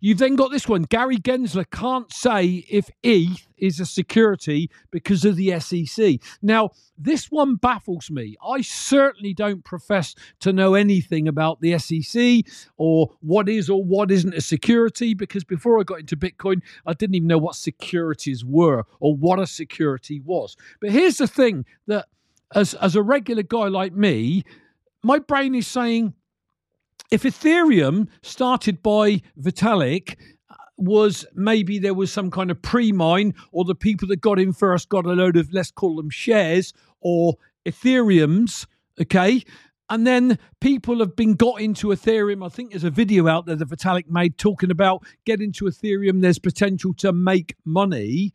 You've 0.00 0.18
then 0.18 0.36
got 0.36 0.50
this 0.50 0.68
one. 0.68 0.82
Gary 0.82 1.16
Gensler 1.16 1.68
can't 1.70 2.12
say 2.12 2.64
if 2.68 2.90
ETH 3.02 3.46
is 3.56 3.80
a 3.80 3.86
security 3.86 4.70
because 4.90 5.24
of 5.24 5.36
the 5.36 5.58
SEC. 5.60 6.20
Now, 6.42 6.70
this 6.98 7.26
one 7.26 7.56
baffles 7.56 8.10
me. 8.10 8.36
I 8.46 8.60
certainly 8.60 9.34
don't 9.34 9.64
profess 9.64 10.14
to 10.40 10.52
know 10.52 10.74
anything 10.74 11.28
about 11.28 11.60
the 11.60 11.78
SEC 11.78 12.52
or 12.76 13.10
what 13.20 13.48
is 13.48 13.70
or 13.70 13.82
what 13.82 14.10
isn't 14.10 14.34
a 14.34 14.40
security 14.40 15.14
because 15.14 15.44
before 15.44 15.80
I 15.80 15.84
got 15.84 16.00
into 16.00 16.16
Bitcoin, 16.16 16.62
I 16.86 16.92
didn't 16.92 17.14
even 17.16 17.28
know 17.28 17.38
what 17.38 17.56
securities 17.56 18.44
were 18.44 18.84
or 19.00 19.16
what 19.16 19.38
a 19.38 19.46
security 19.46 20.20
was. 20.20 20.56
But 20.80 20.90
here's 20.90 21.16
the 21.16 21.26
thing 21.26 21.64
that 21.86 22.06
as, 22.54 22.74
as 22.74 22.96
a 22.96 23.02
regular 23.02 23.42
guy 23.42 23.68
like 23.68 23.92
me, 23.92 24.44
my 25.02 25.18
brain 25.18 25.54
is 25.54 25.66
saying, 25.66 26.14
if 27.10 27.22
Ethereum 27.22 28.08
started 28.22 28.82
by 28.82 29.22
Vitalik 29.40 30.16
uh, 30.50 30.54
was 30.76 31.26
maybe 31.34 31.78
there 31.78 31.94
was 31.94 32.12
some 32.12 32.30
kind 32.30 32.50
of 32.50 32.60
pre-mine 32.62 33.34
or 33.52 33.64
the 33.64 33.74
people 33.74 34.08
that 34.08 34.20
got 34.20 34.38
in 34.38 34.52
first 34.52 34.88
got 34.88 35.06
a 35.06 35.12
load 35.12 35.36
of 35.36 35.52
let's 35.52 35.70
call 35.70 35.96
them 35.96 36.10
shares 36.10 36.72
or 37.00 37.34
Ethereums, 37.66 38.66
okay? 39.00 39.42
And 39.88 40.06
then 40.06 40.38
people 40.60 40.98
have 40.98 41.14
been 41.14 41.34
got 41.34 41.60
into 41.60 41.88
Ethereum. 41.88 42.44
I 42.44 42.48
think 42.48 42.70
there's 42.70 42.84
a 42.84 42.90
video 42.90 43.28
out 43.28 43.46
there 43.46 43.54
that 43.54 43.68
Vitalik 43.68 44.08
made 44.08 44.36
talking 44.36 44.70
about 44.70 45.04
get 45.24 45.40
into 45.40 45.66
Ethereum. 45.66 46.20
There's 46.20 46.40
potential 46.40 46.92
to 46.94 47.12
make 47.12 47.54
money. 47.64 48.32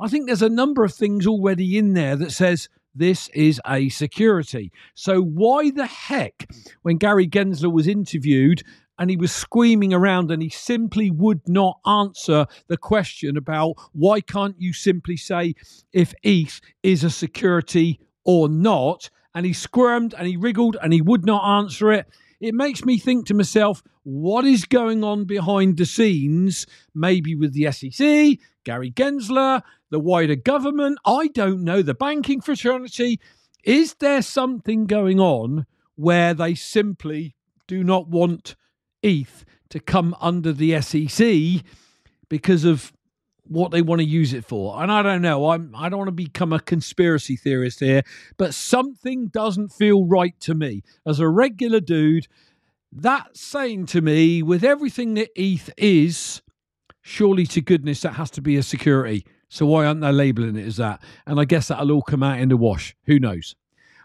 I 0.00 0.08
think 0.08 0.26
there's 0.26 0.42
a 0.42 0.48
number 0.48 0.82
of 0.82 0.94
things 0.94 1.26
already 1.26 1.76
in 1.76 1.92
there 1.92 2.16
that 2.16 2.32
says 2.32 2.68
this 2.94 3.28
is 3.28 3.60
a 3.66 3.88
security. 3.88 4.72
So, 4.94 5.20
why 5.20 5.70
the 5.70 5.86
heck, 5.86 6.50
when 6.82 6.96
Gary 6.96 7.26
Gensler 7.26 7.72
was 7.72 7.88
interviewed 7.88 8.62
and 8.98 9.10
he 9.10 9.16
was 9.16 9.32
screaming 9.32 9.92
around 9.92 10.30
and 10.30 10.42
he 10.42 10.48
simply 10.48 11.10
would 11.10 11.40
not 11.48 11.78
answer 11.86 12.46
the 12.68 12.76
question 12.76 13.36
about 13.36 13.74
why 13.92 14.20
can't 14.20 14.56
you 14.58 14.72
simply 14.72 15.16
say 15.16 15.54
if 15.92 16.14
ETH 16.22 16.60
is 16.82 17.02
a 17.02 17.10
security 17.10 17.98
or 18.24 18.48
not? 18.48 19.10
And 19.34 19.44
he 19.44 19.52
squirmed 19.52 20.14
and 20.16 20.28
he 20.28 20.36
wriggled 20.36 20.76
and 20.80 20.92
he 20.92 21.02
would 21.02 21.26
not 21.26 21.58
answer 21.58 21.90
it. 21.92 22.06
It 22.40 22.54
makes 22.54 22.84
me 22.84 22.98
think 22.98 23.26
to 23.26 23.34
myself, 23.34 23.82
what 24.04 24.44
is 24.44 24.64
going 24.64 25.02
on 25.02 25.24
behind 25.24 25.78
the 25.78 25.86
scenes, 25.86 26.66
maybe 26.94 27.34
with 27.34 27.52
the 27.52 27.72
SEC, 27.72 28.38
Gary 28.64 28.90
Gensler, 28.90 29.62
the 29.90 30.00
wider 30.00 30.36
government, 30.36 30.98
I 31.04 31.28
don't 31.28 31.62
know, 31.62 31.82
the 31.82 31.94
banking 31.94 32.40
fraternity. 32.40 33.20
Is 33.62 33.94
there 33.94 34.22
something 34.22 34.86
going 34.86 35.20
on 35.20 35.66
where 35.96 36.34
they 36.34 36.54
simply 36.54 37.34
do 37.66 37.84
not 37.84 38.08
want 38.08 38.56
ETH 39.02 39.44
to 39.70 39.80
come 39.80 40.16
under 40.20 40.52
the 40.52 40.80
SEC 40.80 41.64
because 42.28 42.64
of 42.64 42.92
what 43.46 43.70
they 43.70 43.82
want 43.82 44.00
to 44.00 44.06
use 44.06 44.32
it 44.32 44.44
for. 44.44 44.82
And 44.82 44.90
I 44.90 45.02
don't 45.02 45.22
know. 45.22 45.50
I'm 45.50 45.74
I 45.76 45.88
don't 45.88 45.98
want 45.98 46.08
to 46.08 46.12
become 46.12 46.52
a 46.52 46.60
conspiracy 46.60 47.36
theorist 47.36 47.80
here, 47.80 48.02
but 48.36 48.54
something 48.54 49.28
doesn't 49.28 49.70
feel 49.70 50.06
right 50.06 50.38
to 50.40 50.54
me. 50.54 50.82
As 51.06 51.20
a 51.20 51.28
regular 51.28 51.80
dude, 51.80 52.26
that's 52.90 53.40
saying 53.40 53.86
to 53.86 54.00
me, 54.00 54.42
with 54.42 54.64
everything 54.64 55.14
that 55.14 55.30
ETH 55.36 55.70
is, 55.76 56.42
surely 57.04 57.46
to 57.46 57.60
goodness 57.60 58.00
that 58.00 58.14
has 58.14 58.30
to 58.30 58.40
be 58.40 58.56
a 58.56 58.62
security. 58.62 59.26
So 59.48 59.66
why 59.66 59.84
aren't 59.84 60.00
they 60.00 60.10
labeling 60.10 60.56
it 60.56 60.66
as 60.66 60.78
that? 60.78 61.02
And 61.26 61.38
I 61.38 61.44
guess 61.44 61.68
that'll 61.68 61.92
all 61.92 62.02
come 62.02 62.22
out 62.22 62.40
in 62.40 62.48
the 62.48 62.56
wash. 62.56 62.96
Who 63.04 63.20
knows? 63.20 63.54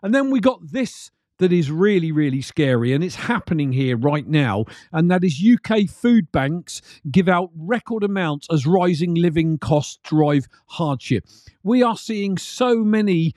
And 0.04 0.14
then 0.14 0.30
we 0.30 0.42
got 0.42 0.60
this 0.72 1.10
that 1.38 1.54
is 1.54 1.72
really, 1.72 2.12
really 2.12 2.42
scary, 2.42 2.92
and 2.92 3.02
it's 3.02 3.16
happening 3.16 3.72
here 3.72 3.96
right 3.96 4.28
now. 4.28 4.66
And 4.92 5.10
that 5.10 5.24
is 5.24 5.42
UK 5.42 5.90
food 5.90 6.30
banks 6.34 6.82
give 7.10 7.30
out 7.30 7.50
record 7.56 8.04
amounts 8.04 8.48
as 8.52 8.68
rising 8.68 9.16
living 9.16 9.58
costs 9.58 9.98
drive 10.04 10.50
hardship. 10.68 11.26
We 11.64 11.82
are 11.82 11.96
seeing 11.96 12.38
so 12.38 12.84
many 12.84 13.34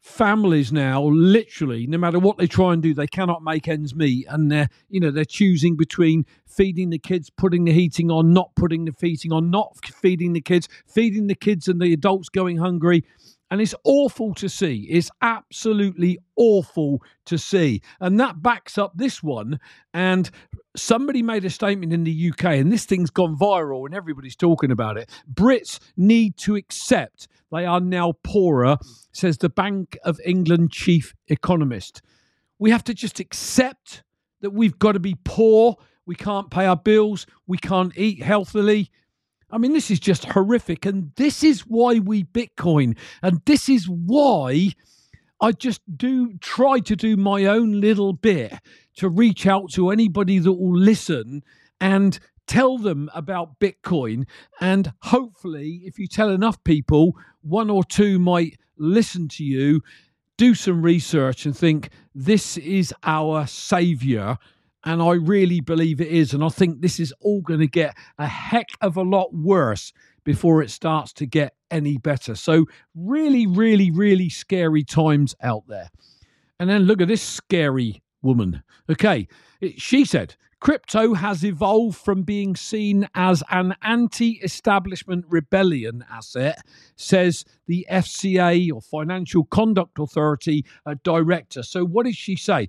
families 0.00 0.72
now 0.72 1.02
literally 1.02 1.86
no 1.86 1.98
matter 1.98 2.18
what 2.18 2.38
they 2.38 2.46
try 2.46 2.72
and 2.72 2.82
do 2.82 2.94
they 2.94 3.06
cannot 3.06 3.42
make 3.42 3.66
ends 3.66 3.94
meet 3.94 4.26
and 4.30 4.50
they're 4.50 4.68
you 4.88 5.00
know 5.00 5.10
they're 5.10 5.24
choosing 5.24 5.76
between 5.76 6.24
feeding 6.46 6.90
the 6.90 6.98
kids 6.98 7.30
putting 7.30 7.64
the 7.64 7.72
heating 7.72 8.10
on 8.10 8.32
not 8.32 8.54
putting 8.54 8.84
the 8.84 8.94
heating 9.00 9.32
on 9.32 9.50
not 9.50 9.76
feeding 9.84 10.32
the 10.32 10.40
kids 10.40 10.68
feeding 10.86 11.26
the 11.26 11.34
kids 11.34 11.66
and 11.66 11.80
the 11.80 11.92
adults 11.92 12.28
going 12.28 12.56
hungry 12.58 13.04
and 13.50 13.60
it's 13.60 13.74
awful 13.84 14.34
to 14.34 14.48
see. 14.48 14.86
It's 14.90 15.10
absolutely 15.22 16.18
awful 16.36 17.02
to 17.26 17.38
see. 17.38 17.82
And 18.00 18.20
that 18.20 18.42
backs 18.42 18.76
up 18.78 18.92
this 18.94 19.22
one. 19.22 19.58
And 19.94 20.30
somebody 20.76 21.22
made 21.22 21.44
a 21.44 21.50
statement 21.50 21.92
in 21.92 22.04
the 22.04 22.30
UK, 22.30 22.44
and 22.44 22.70
this 22.70 22.84
thing's 22.84 23.10
gone 23.10 23.36
viral 23.36 23.86
and 23.86 23.94
everybody's 23.94 24.36
talking 24.36 24.70
about 24.70 24.96
it. 24.96 25.10
Brits 25.32 25.78
need 25.96 26.36
to 26.38 26.56
accept 26.56 27.28
they 27.50 27.64
are 27.64 27.80
now 27.80 28.12
poorer, 28.22 28.76
says 29.12 29.38
the 29.38 29.48
Bank 29.48 29.98
of 30.04 30.20
England 30.24 30.70
chief 30.70 31.14
economist. 31.28 32.02
We 32.58 32.70
have 32.70 32.84
to 32.84 32.94
just 32.94 33.20
accept 33.20 34.02
that 34.40 34.50
we've 34.50 34.78
got 34.78 34.92
to 34.92 35.00
be 35.00 35.16
poor. 35.24 35.76
We 36.06 36.14
can't 36.14 36.50
pay 36.50 36.66
our 36.66 36.76
bills. 36.76 37.26
We 37.46 37.58
can't 37.58 37.96
eat 37.96 38.22
healthily. 38.22 38.90
I 39.50 39.58
mean, 39.58 39.72
this 39.72 39.90
is 39.90 40.00
just 40.00 40.24
horrific. 40.26 40.84
And 40.84 41.12
this 41.16 41.42
is 41.42 41.62
why 41.62 41.98
we 41.98 42.24
Bitcoin. 42.24 42.96
And 43.22 43.40
this 43.46 43.68
is 43.68 43.88
why 43.88 44.70
I 45.40 45.52
just 45.52 45.80
do 45.96 46.34
try 46.38 46.80
to 46.80 46.96
do 46.96 47.16
my 47.16 47.44
own 47.46 47.80
little 47.80 48.12
bit 48.12 48.54
to 48.96 49.08
reach 49.08 49.46
out 49.46 49.70
to 49.72 49.90
anybody 49.90 50.38
that 50.38 50.52
will 50.52 50.76
listen 50.76 51.42
and 51.80 52.18
tell 52.46 52.78
them 52.78 53.08
about 53.14 53.60
Bitcoin. 53.60 54.26
And 54.60 54.92
hopefully, 55.02 55.82
if 55.84 55.98
you 55.98 56.08
tell 56.08 56.30
enough 56.30 56.62
people, 56.64 57.12
one 57.42 57.70
or 57.70 57.84
two 57.84 58.18
might 58.18 58.58
listen 58.76 59.28
to 59.28 59.44
you, 59.44 59.82
do 60.36 60.54
some 60.54 60.82
research, 60.82 61.46
and 61.46 61.56
think 61.56 61.90
this 62.14 62.56
is 62.56 62.92
our 63.04 63.46
savior 63.46 64.38
and 64.84 65.02
I 65.02 65.12
really 65.12 65.60
believe 65.60 66.00
it 66.00 66.08
is. 66.08 66.32
And 66.32 66.42
I 66.44 66.48
think 66.48 66.80
this 66.80 67.00
is 67.00 67.12
all 67.20 67.40
going 67.40 67.60
to 67.60 67.66
get 67.66 67.96
a 68.18 68.26
heck 68.26 68.68
of 68.80 68.96
a 68.96 69.02
lot 69.02 69.34
worse 69.34 69.92
before 70.24 70.62
it 70.62 70.70
starts 70.70 71.12
to 71.14 71.26
get 71.26 71.54
any 71.70 71.96
better. 71.96 72.34
So, 72.34 72.66
really, 72.94 73.46
really, 73.46 73.90
really 73.90 74.28
scary 74.28 74.84
times 74.84 75.34
out 75.42 75.64
there. 75.68 75.90
And 76.60 76.68
then 76.68 76.82
look 76.82 77.00
at 77.00 77.08
this 77.08 77.22
scary 77.22 78.02
woman. 78.22 78.62
Okay, 78.90 79.28
she 79.76 80.04
said, 80.04 80.36
Crypto 80.60 81.14
has 81.14 81.44
evolved 81.44 81.96
from 81.96 82.22
being 82.22 82.56
seen 82.56 83.08
as 83.14 83.44
an 83.50 83.76
anti 83.82 84.40
establishment 84.42 85.24
rebellion 85.28 86.04
asset, 86.10 86.60
says 86.96 87.44
the 87.66 87.86
FCA 87.90 88.72
or 88.72 88.80
Financial 88.80 89.44
Conduct 89.44 89.98
Authority 90.00 90.64
director. 91.04 91.62
So, 91.62 91.84
what 91.84 92.06
did 92.06 92.16
she 92.16 92.34
say? 92.34 92.68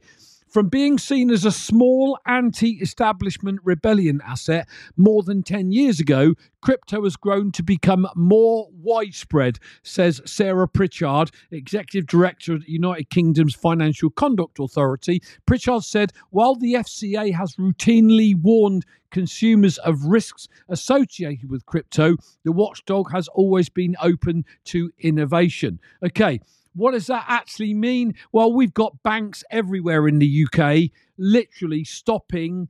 From 0.49 0.67
being 0.67 0.97
seen 0.97 1.29
as 1.29 1.45
a 1.45 1.51
small 1.51 2.17
anti 2.25 2.79
establishment 2.81 3.59
rebellion 3.63 4.19
asset 4.25 4.67
more 4.97 5.21
than 5.21 5.43
10 5.43 5.71
years 5.71 5.99
ago, 5.99 6.33
crypto 6.61 7.03
has 7.03 7.15
grown 7.15 7.51
to 7.51 7.61
become 7.61 8.07
more 8.15 8.67
widespread, 8.73 9.59
says 9.83 10.21
Sarah 10.25 10.67
Pritchard, 10.67 11.29
Executive 11.51 12.07
Director 12.07 12.55
of 12.55 12.65
the 12.65 12.71
United 12.71 13.11
Kingdom's 13.11 13.53
Financial 13.53 14.09
Conduct 14.09 14.59
Authority. 14.59 15.21
Pritchard 15.45 15.83
said 15.83 16.13
while 16.31 16.55
the 16.55 16.73
FCA 16.73 17.31
has 17.35 17.55
routinely 17.57 18.33
warned 18.35 18.87
consumers 19.11 19.77
of 19.79 20.05
risks 20.05 20.47
associated 20.67 21.51
with 21.51 21.65
crypto, 21.67 22.15
the 22.43 22.51
watchdog 22.51 23.11
has 23.11 23.27
always 23.27 23.69
been 23.69 23.95
open 24.01 24.45
to 24.65 24.91
innovation. 24.97 25.79
Okay. 26.03 26.39
What 26.79 26.93
does 26.93 27.07
that 27.07 27.25
actually 27.27 27.73
mean? 27.73 28.15
Well, 28.31 28.53
we've 28.53 28.73
got 28.73 29.03
banks 29.03 29.43
everywhere 29.51 30.07
in 30.07 30.19
the 30.19 30.45
UK 30.45 30.91
literally 31.17 31.83
stopping, 31.83 32.69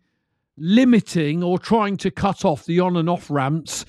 limiting, 0.57 1.43
or 1.43 1.59
trying 1.59 1.95
to 1.97 2.11
cut 2.11 2.43
off 2.43 2.65
the 2.65 2.79
on 2.79 2.97
and 2.97 3.09
off 3.09 3.29
ramps 3.29 3.85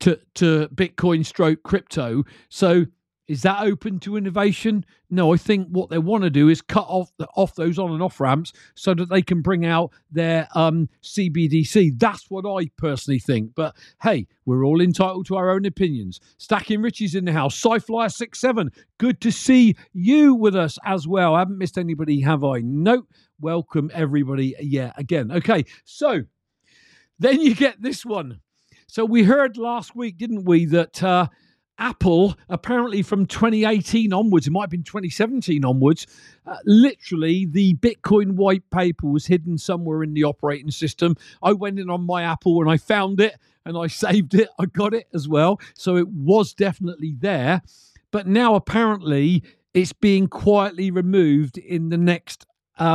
to, 0.00 0.20
to 0.34 0.68
Bitcoin 0.68 1.24
stroke 1.24 1.62
crypto. 1.62 2.24
So 2.48 2.84
is 3.32 3.40
that 3.42 3.62
open 3.62 3.98
to 4.00 4.18
innovation? 4.18 4.84
No, 5.08 5.32
I 5.32 5.38
think 5.38 5.68
what 5.70 5.88
they 5.88 5.96
want 5.96 6.22
to 6.24 6.28
do 6.28 6.50
is 6.50 6.60
cut 6.60 6.84
off 6.86 7.10
the, 7.16 7.26
off 7.34 7.54
those 7.54 7.78
on 7.78 7.90
and 7.90 8.02
off 8.02 8.20
ramps 8.20 8.52
so 8.74 8.92
that 8.92 9.08
they 9.08 9.22
can 9.22 9.40
bring 9.40 9.64
out 9.64 9.90
their 10.10 10.46
um, 10.54 10.90
CBDC. 11.02 11.98
That's 11.98 12.30
what 12.30 12.44
I 12.46 12.70
personally 12.76 13.20
think. 13.20 13.54
But 13.54 13.74
hey, 14.02 14.26
we're 14.44 14.66
all 14.66 14.82
entitled 14.82 15.24
to 15.28 15.36
our 15.36 15.50
own 15.50 15.64
opinions. 15.64 16.20
Stacking 16.36 16.82
Richie's 16.82 17.14
in 17.14 17.24
the 17.24 17.32
house. 17.32 17.54
Sci-Flyer67, 17.54 18.68
good 18.98 19.18
to 19.22 19.32
see 19.32 19.76
you 19.94 20.34
with 20.34 20.54
us 20.54 20.78
as 20.84 21.08
well. 21.08 21.34
I 21.34 21.38
haven't 21.38 21.56
missed 21.56 21.78
anybody, 21.78 22.20
have 22.20 22.44
I? 22.44 22.60
Nope. 22.60 23.08
Welcome 23.40 23.90
everybody. 23.94 24.54
Yeah, 24.60 24.92
again. 24.98 25.32
Okay, 25.32 25.64
so 25.84 26.24
Then 27.18 27.40
you 27.40 27.54
get 27.54 27.80
this 27.80 28.04
one. 28.04 28.40
So 28.88 29.06
we 29.06 29.22
heard 29.22 29.56
last 29.56 29.96
week, 29.96 30.18
didn't 30.18 30.44
we, 30.44 30.66
that 30.66 31.02
uh, 31.02 31.28
Apple, 31.78 32.36
apparently 32.48 33.02
from 33.02 33.26
2018 33.26 34.12
onwards, 34.12 34.46
it 34.46 34.50
might 34.50 34.62
have 34.62 34.70
been 34.70 34.82
2017 34.82 35.64
onwards, 35.64 36.06
uh, 36.46 36.56
literally 36.64 37.46
the 37.46 37.74
Bitcoin 37.74 38.32
white 38.32 38.68
paper 38.70 39.08
was 39.08 39.26
hidden 39.26 39.58
somewhere 39.58 40.02
in 40.02 40.14
the 40.14 40.24
operating 40.24 40.70
system. 40.70 41.16
I 41.42 41.52
went 41.52 41.78
in 41.78 41.90
on 41.90 42.04
my 42.04 42.22
Apple 42.22 42.60
and 42.60 42.70
I 42.70 42.76
found 42.76 43.20
it 43.20 43.36
and 43.64 43.76
I 43.76 43.86
saved 43.88 44.34
it. 44.34 44.48
I 44.58 44.66
got 44.66 44.94
it 44.94 45.08
as 45.14 45.28
well. 45.28 45.60
So 45.74 45.96
it 45.96 46.08
was 46.08 46.54
definitely 46.54 47.14
there. 47.18 47.62
But 48.10 48.26
now 48.26 48.54
apparently 48.54 49.42
it's 49.74 49.92
being 49.92 50.28
quietly 50.28 50.90
removed 50.90 51.56
in 51.58 51.88
the 51.88 51.98
next 51.98 52.46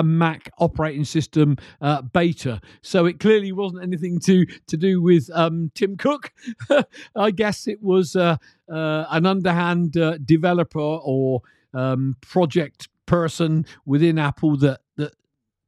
Mac 0.04 0.52
operating 0.58 1.06
system 1.06 1.58
uh, 1.82 2.02
beta. 2.02 2.62
So 2.82 3.06
it 3.06 3.20
clearly 3.20 3.52
wasn't 3.52 3.84
anything 3.84 4.20
to 4.22 4.46
to 4.46 4.78
do 4.78 5.02
with 5.02 5.30
um, 5.34 5.72
Tim 5.76 5.98
Cook. 5.98 6.34
I 7.16 7.32
guess 7.32 7.68
it 7.68 7.82
was 7.82 8.16
uh, 8.16 8.38
uh 8.72 9.06
an 9.10 9.26
underhand 9.26 9.98
uh, 9.98 10.18
developer 10.18 10.80
or 10.80 11.42
um, 11.74 12.16
project 12.22 12.90
person 13.06 13.66
within 13.86 14.18
Apple 14.18 14.58
that 14.58 14.82
that 14.98 15.14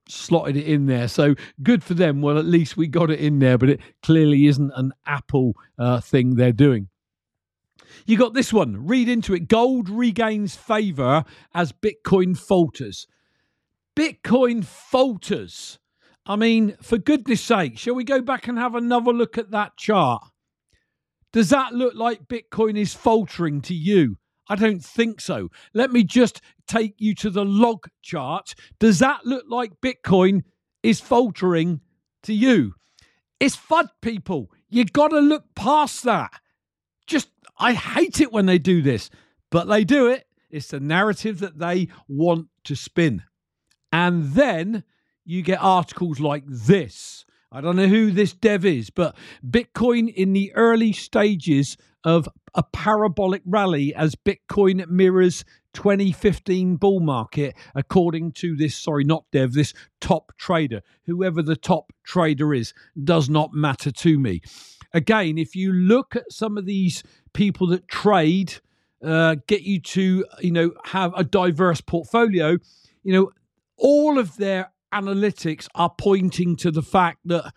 slotted 0.07 0.57
it 0.57 0.65
in 0.65 0.87
there. 0.87 1.07
So 1.07 1.35
good 1.61 1.83
for 1.83 1.93
them. 1.93 2.21
Well, 2.21 2.37
at 2.37 2.45
least 2.45 2.77
we 2.77 2.87
got 2.87 3.11
it 3.11 3.19
in 3.19 3.39
there, 3.39 3.57
but 3.57 3.69
it 3.69 3.79
clearly 4.03 4.47
isn't 4.47 4.71
an 4.75 4.91
Apple 5.05 5.55
uh, 5.77 6.01
thing 6.01 6.35
they're 6.35 6.51
doing. 6.51 6.89
You 8.05 8.17
got 8.17 8.33
this 8.33 8.51
one. 8.53 8.87
Read 8.87 9.09
into 9.09 9.33
it. 9.33 9.47
Gold 9.47 9.89
regains 9.89 10.55
favor 10.55 11.23
as 11.53 11.71
Bitcoin 11.71 12.37
falters. 12.37 13.07
Bitcoin 13.99 14.63
falters. 14.63 15.77
I 16.25 16.37
mean, 16.37 16.77
for 16.81 16.97
goodness 16.97 17.41
sake, 17.41 17.77
shall 17.77 17.95
we 17.95 18.05
go 18.05 18.21
back 18.21 18.47
and 18.47 18.57
have 18.57 18.73
another 18.73 19.11
look 19.11 19.37
at 19.37 19.51
that 19.51 19.75
chart? 19.75 20.23
Does 21.33 21.49
that 21.49 21.73
look 21.73 21.95
like 21.95 22.29
Bitcoin 22.29 22.77
is 22.77 22.93
faltering 22.93 23.59
to 23.63 23.73
you? 23.73 24.15
I 24.47 24.55
don't 24.55 24.81
think 24.81 25.19
so. 25.19 25.49
Let 25.73 25.91
me 25.91 26.05
just 26.05 26.39
take 26.65 26.93
you 26.97 27.13
to 27.15 27.29
the 27.29 27.43
log 27.43 27.89
chart. 28.01 28.55
Does 28.79 28.99
that 28.99 29.25
look 29.25 29.43
like 29.49 29.81
Bitcoin 29.81 30.43
is 30.81 31.01
faltering 31.01 31.81
to 32.23 32.33
you? 32.33 32.75
It's 33.41 33.57
FUD, 33.57 33.89
people. 34.01 34.49
You 34.69 34.85
got 34.85 35.09
to 35.09 35.19
look 35.19 35.43
past 35.55 36.03
that. 36.03 36.31
Just, 37.05 37.31
I 37.57 37.73
hate 37.73 38.21
it 38.21 38.31
when 38.31 38.45
they 38.45 38.59
do 38.59 38.81
this, 38.81 39.09
but 39.51 39.67
they 39.67 39.83
do 39.83 40.07
it. 40.07 40.25
It's 40.49 40.67
the 40.67 40.79
narrative 40.79 41.39
that 41.39 41.59
they 41.59 41.89
want 42.07 42.47
to 42.63 42.77
spin. 42.77 43.23
And 43.91 44.33
then 44.33 44.83
you 45.25 45.41
get 45.41 45.61
articles 45.61 46.19
like 46.19 46.43
this. 46.47 47.25
I 47.51 47.61
don't 47.61 47.75
know 47.75 47.87
who 47.87 48.11
this 48.11 48.33
dev 48.33 48.63
is, 48.63 48.89
but 48.89 49.15
Bitcoin 49.47 50.13
in 50.13 50.33
the 50.33 50.53
early 50.53 50.93
stages 50.93 51.77
of 52.03 52.29
a 52.53 52.63
parabolic 52.63 53.41
rally 53.45 53.93
as 53.93 54.15
Bitcoin 54.15 54.87
mirrors 54.87 55.43
2015 55.73 56.75
bull 56.75 56.99
market, 56.99 57.55
according 57.75 58.31
to 58.33 58.55
this, 58.55 58.75
sorry, 58.75 59.03
not 59.03 59.25
dev, 59.31 59.53
this 59.53 59.73
top 59.99 60.31
trader. 60.37 60.81
Whoever 61.05 61.41
the 61.41 61.55
top 61.55 61.91
trader 62.03 62.53
is 62.53 62.73
does 63.03 63.29
not 63.29 63.53
matter 63.53 63.91
to 63.91 64.19
me. 64.19 64.41
Again, 64.93 65.37
if 65.37 65.55
you 65.55 65.71
look 65.71 66.15
at 66.15 66.31
some 66.31 66.57
of 66.57 66.65
these 66.65 67.03
people 67.33 67.67
that 67.67 67.87
trade, 67.87 68.55
uh, 69.03 69.35
get 69.47 69.61
you 69.61 69.79
to, 69.79 70.25
you 70.39 70.51
know, 70.51 70.71
have 70.85 71.13
a 71.15 71.23
diverse 71.23 71.81
portfolio, 71.81 72.57
you 73.03 73.13
know, 73.13 73.31
all 73.79 74.19
of 74.19 74.37
their 74.37 74.71
analytics 74.93 75.67
are 75.75 75.93
pointing 75.97 76.55
to 76.57 76.71
the 76.71 76.81
fact 76.81 77.19
that 77.25 77.53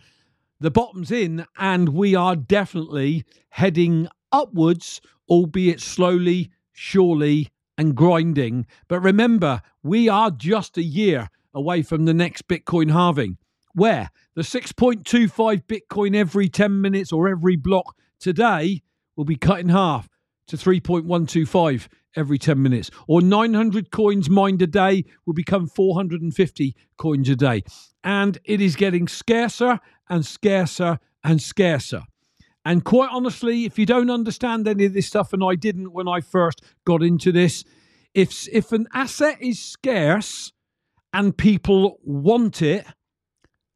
the 0.60 0.70
bottom's 0.70 1.10
in 1.10 1.44
and 1.58 1.88
we 1.90 2.14
are 2.14 2.36
definitely 2.36 3.24
heading 3.50 4.08
upwards, 4.30 5.00
albeit 5.28 5.80
slowly, 5.80 6.50
surely, 6.72 7.48
and 7.76 7.94
grinding. 7.94 8.66
But 8.88 9.00
remember, 9.00 9.62
we 9.82 10.08
are 10.08 10.30
just 10.30 10.78
a 10.78 10.82
year 10.82 11.28
away 11.54 11.82
from 11.82 12.04
the 12.04 12.14
next 12.14 12.46
Bitcoin 12.48 12.92
halving, 12.92 13.38
where 13.74 14.11
the 14.35 14.42
6.25 14.42 15.64
Bitcoin 15.64 16.14
every 16.14 16.48
10 16.48 16.80
minutes 16.80 17.12
or 17.12 17.28
every 17.28 17.56
block 17.56 17.96
today 18.20 18.82
will 19.16 19.24
be 19.24 19.37
cut 19.37 19.61
in 19.61 19.68
half 19.68 20.08
to 20.46 20.56
3.125 20.56 21.88
every 22.16 22.38
10 22.38 22.62
minutes, 22.62 22.90
or 23.07 23.20
900 23.20 23.90
coins 23.90 24.29
mined 24.29 24.62
a 24.62 24.66
day 24.66 25.05
will 25.27 25.35
become 25.35 25.66
450 25.66 26.77
coins 26.96 27.29
a 27.29 27.37
day. 27.37 27.62
And 28.05 28.38
it 28.44 28.61
is 28.61 28.77
getting 28.77 29.09
scarcer 29.09 29.81
and 30.09 30.25
scarcer 30.27 30.98
and 31.25 31.40
scarcer. 31.40 32.03
And 32.64 32.85
quite 32.85 33.11
honestly, 33.11 33.64
if 33.64 33.79
you 33.79 33.87
don't 33.87 34.11
understand 34.11 34.68
any 34.68 34.85
of 34.85 34.94
this 34.94 35.07
stuff, 35.07 35.33
and 35.33 35.42
I 35.42 35.57
didn't 35.57 35.92
when 35.92 36.07
I 36.07 36.20
first 36.20 36.62
got 36.85 37.03
into 37.03 37.33
this, 37.33 37.64
if 38.14 38.48
if 38.53 38.72
an 38.72 38.87
asset 38.92 39.38
is 39.40 39.61
scarce 39.61 40.53
and 41.12 41.37
people 41.37 41.98
want 42.05 42.62
it, 42.62 42.87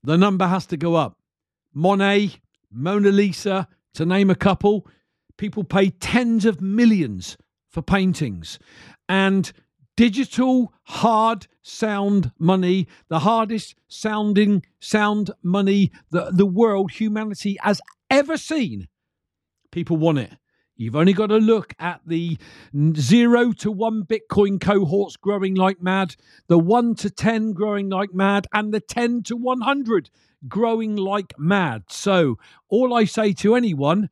the 0.04 0.16
number 0.16 0.46
has 0.46 0.66
to 0.66 0.76
go 0.76 0.94
up. 0.94 1.18
Monet, 1.74 2.36
Mona 2.70 3.10
Lisa, 3.10 3.66
to 3.94 4.06
name 4.06 4.30
a 4.30 4.34
couple, 4.34 4.86
people 5.36 5.64
pay 5.64 5.90
tens 5.90 6.44
of 6.44 6.60
millions 6.60 7.36
for 7.76 7.82
paintings. 7.82 8.58
And 9.06 9.52
digital 9.98 10.72
hard 10.84 11.46
sound 11.60 12.32
money, 12.38 12.88
the 13.08 13.18
hardest 13.18 13.74
sounding 13.86 14.64
sound 14.80 15.30
money 15.42 15.92
that 16.10 16.38
the 16.38 16.46
world, 16.46 16.92
humanity 16.92 17.58
has 17.60 17.82
ever 18.08 18.38
seen. 18.38 18.88
People 19.70 19.98
want 19.98 20.20
it. 20.20 20.32
You've 20.74 20.96
only 20.96 21.12
got 21.12 21.26
to 21.26 21.36
look 21.36 21.74
at 21.78 22.00
the 22.06 22.38
zero 22.96 23.52
to 23.52 23.70
one 23.70 24.04
Bitcoin 24.04 24.58
cohorts 24.58 25.18
growing 25.18 25.54
like 25.54 25.82
mad, 25.82 26.16
the 26.46 26.58
one 26.58 26.94
to 26.94 27.10
10 27.10 27.52
growing 27.52 27.90
like 27.90 28.14
mad, 28.14 28.46
and 28.54 28.72
the 28.72 28.80
10 28.80 29.22
to 29.24 29.36
100 29.36 30.08
growing 30.48 30.96
like 30.96 31.34
mad. 31.38 31.84
So, 31.90 32.38
all 32.70 32.94
I 32.94 33.04
say 33.04 33.34
to 33.34 33.54
anyone, 33.54 34.08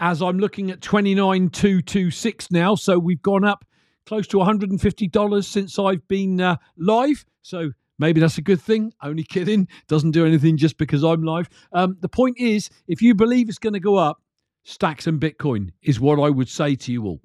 as 0.00 0.22
I'm 0.22 0.38
looking 0.38 0.70
at 0.70 0.80
29226 0.80 2.50
now, 2.50 2.74
so 2.74 2.98
we've 2.98 3.22
gone 3.22 3.44
up 3.44 3.64
close 4.06 4.26
to 4.28 4.36
$150 4.36 5.44
since 5.44 5.78
I've 5.78 6.06
been 6.08 6.40
uh, 6.40 6.56
live. 6.76 7.24
So, 7.42 7.70
Maybe 7.98 8.20
that's 8.20 8.38
a 8.38 8.42
good 8.42 8.60
thing. 8.60 8.92
Only 9.02 9.22
kidding. 9.22 9.68
Doesn't 9.86 10.10
do 10.10 10.26
anything 10.26 10.56
just 10.56 10.78
because 10.78 11.04
I'm 11.04 11.22
live. 11.22 11.48
Um, 11.72 11.96
the 12.00 12.08
point 12.08 12.38
is, 12.38 12.68
if 12.88 13.00
you 13.00 13.14
believe 13.14 13.48
it's 13.48 13.58
going 13.58 13.74
to 13.74 13.80
go 13.80 13.96
up, 13.96 14.20
stacks 14.64 15.06
and 15.06 15.20
Bitcoin 15.20 15.70
is 15.82 16.00
what 16.00 16.18
I 16.18 16.30
would 16.30 16.48
say 16.48 16.74
to 16.74 16.92
you 16.92 17.04
all. 17.04 17.20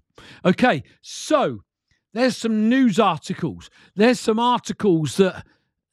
Okay, 0.45 0.83
so 1.01 1.59
there's 2.13 2.37
some 2.37 2.69
news 2.69 2.99
articles. 2.99 3.69
There's 3.95 4.19
some 4.19 4.39
articles 4.39 5.17
that 5.17 5.45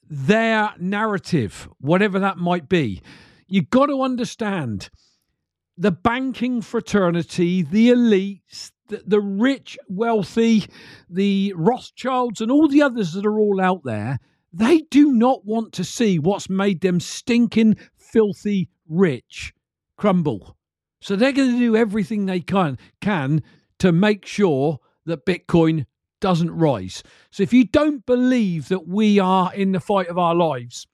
their 0.08 0.74
narrative, 0.78 1.68
whatever 1.78 2.18
that 2.18 2.36
might 2.36 2.68
be, 2.68 3.00
you've 3.46 3.70
got 3.70 3.86
to 3.86 4.02
understand 4.02 4.90
the 5.78 5.92
banking 5.92 6.62
fraternity, 6.62 7.62
the 7.62 7.90
elites, 7.90 8.72
the, 8.88 9.02
the 9.06 9.20
rich, 9.20 9.78
wealthy, 9.88 10.64
the 11.10 11.52
Rothschilds, 11.56 12.40
and 12.40 12.50
all 12.50 12.68
the 12.68 12.82
others 12.82 13.12
that 13.12 13.26
are 13.26 13.38
all 13.38 13.60
out 13.60 13.82
there 13.84 14.18
they 14.56 14.78
do 14.90 15.12
not 15.12 15.44
want 15.44 15.74
to 15.74 15.84
see 15.84 16.18
what's 16.18 16.48
made 16.48 16.80
them 16.80 16.98
stinking, 16.98 17.76
filthy 17.98 18.70
rich 18.88 19.52
crumble. 19.98 20.56
So 21.02 21.14
they're 21.14 21.32
going 21.32 21.52
to 21.52 21.58
do 21.58 21.76
everything 21.76 22.24
they 22.24 22.40
can, 22.40 22.78
can 23.02 23.42
to 23.80 23.92
make 23.92 24.24
sure 24.24 24.78
that 25.04 25.26
Bitcoin 25.26 25.84
doesn't 26.22 26.50
rise. 26.50 27.02
So 27.30 27.42
if 27.42 27.52
you 27.52 27.64
don't 27.64 28.06
believe 28.06 28.68
that 28.68 28.88
we 28.88 29.18
are 29.18 29.52
in 29.52 29.72
the 29.72 29.80
fight 29.80 30.08
of 30.08 30.16
our 30.16 30.34
lives, 30.34 30.86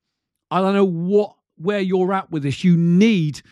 I 0.51 0.61
don't 0.61 0.75
know 0.75 0.85
what 0.85 1.37
where 1.57 1.81
you're 1.81 2.13
at 2.13 2.33
with 2.33 2.43
this. 2.43 2.65
You 2.65 2.77
need 2.77 3.43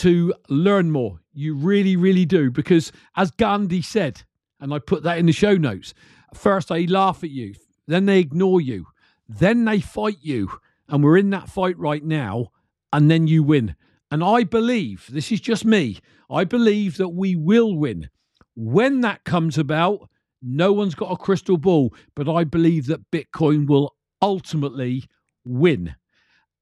to 0.00 0.34
learn 0.48 0.90
more. 0.90 1.20
You 1.32 1.54
really, 1.54 1.96
really 1.96 2.24
do. 2.24 2.50
Because 2.50 2.92
as 3.16 3.30
Gandhi 3.30 3.82
said, 3.82 4.22
and 4.58 4.72
I 4.72 4.78
put 4.78 5.02
that 5.02 5.18
in 5.18 5.26
the 5.26 5.32
show 5.32 5.56
notes, 5.56 5.94
first 6.34 6.68
they 6.68 6.86
laugh 6.86 7.22
at 7.22 7.30
you, 7.30 7.54
then 7.86 8.06
they 8.06 8.18
ignore 8.18 8.60
you, 8.60 8.86
then 9.28 9.64
they 9.64 9.80
fight 9.80 10.18
you, 10.20 10.50
and 10.88 11.04
we're 11.04 11.18
in 11.18 11.30
that 11.30 11.48
fight 11.48 11.78
right 11.78 12.04
now, 12.04 12.48
and 12.92 13.10
then 13.10 13.26
you 13.26 13.42
win. 13.42 13.76
And 14.10 14.24
I 14.24 14.44
believe, 14.44 15.06
this 15.10 15.30
is 15.30 15.40
just 15.40 15.64
me, 15.64 15.98
I 16.30 16.44
believe 16.44 16.96
that 16.96 17.10
we 17.10 17.36
will 17.36 17.76
win. 17.76 18.10
When 18.56 19.00
that 19.02 19.24
comes 19.24 19.56
about, 19.56 20.08
no 20.42 20.72
one's 20.72 20.94
got 20.94 21.12
a 21.12 21.16
crystal 21.16 21.58
ball, 21.58 21.94
but 22.14 22.28
I 22.28 22.44
believe 22.44 22.86
that 22.86 23.10
Bitcoin 23.10 23.66
will 23.66 23.94
ultimately 24.22 25.04
win. 25.44 25.94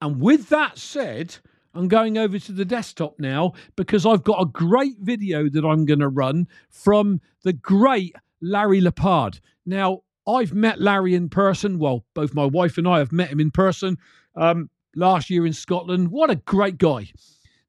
And 0.01 0.21
with 0.21 0.49
that 0.49 0.79
said, 0.79 1.37
I'm 1.79 1.87
going 1.87 2.19
over 2.19 2.41
to 2.41 2.53
the 2.53 2.65
desktop 2.65 3.21
now 3.21 3.53
because 3.77 4.05
I've 4.05 4.25
got 4.25 4.43
a 4.43 4.47
great 4.47 4.97
video 4.99 5.49
that 5.49 5.65
I'm 5.65 5.85
going 5.85 6.01
to 6.01 6.09
run 6.09 6.49
from 6.71 7.21
the 7.45 7.53
great 7.53 8.17
Larry 8.41 8.81
Lepard. 8.81 9.39
Now, 9.65 10.01
I've 10.27 10.53
met 10.53 10.81
Larry 10.81 11.15
in 11.15 11.29
person. 11.29 11.79
Well, 11.79 12.05
both 12.15 12.35
my 12.35 12.45
wife 12.47 12.79
and 12.79 12.89
I 12.89 12.99
have 12.99 13.13
met 13.13 13.29
him 13.29 13.39
in 13.39 13.53
person 13.53 13.97
um, 14.35 14.71
last 14.97 15.31
year 15.31 15.47
in 15.47 15.53
Scotland. 15.53 16.09
What 16.11 16.31
a 16.31 16.35
great 16.35 16.79
guy. 16.79 17.13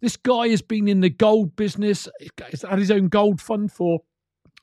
This 0.01 0.17
guy 0.17 0.47
has 0.47 0.63
been 0.63 0.87
in 0.87 1.01
the 1.01 1.11
gold 1.11 1.55
business, 1.55 2.07
he's 2.49 2.63
had 2.63 2.79
his 2.79 2.89
own 2.89 3.09
gold 3.09 3.39
fund 3.39 3.71
for, 3.71 3.99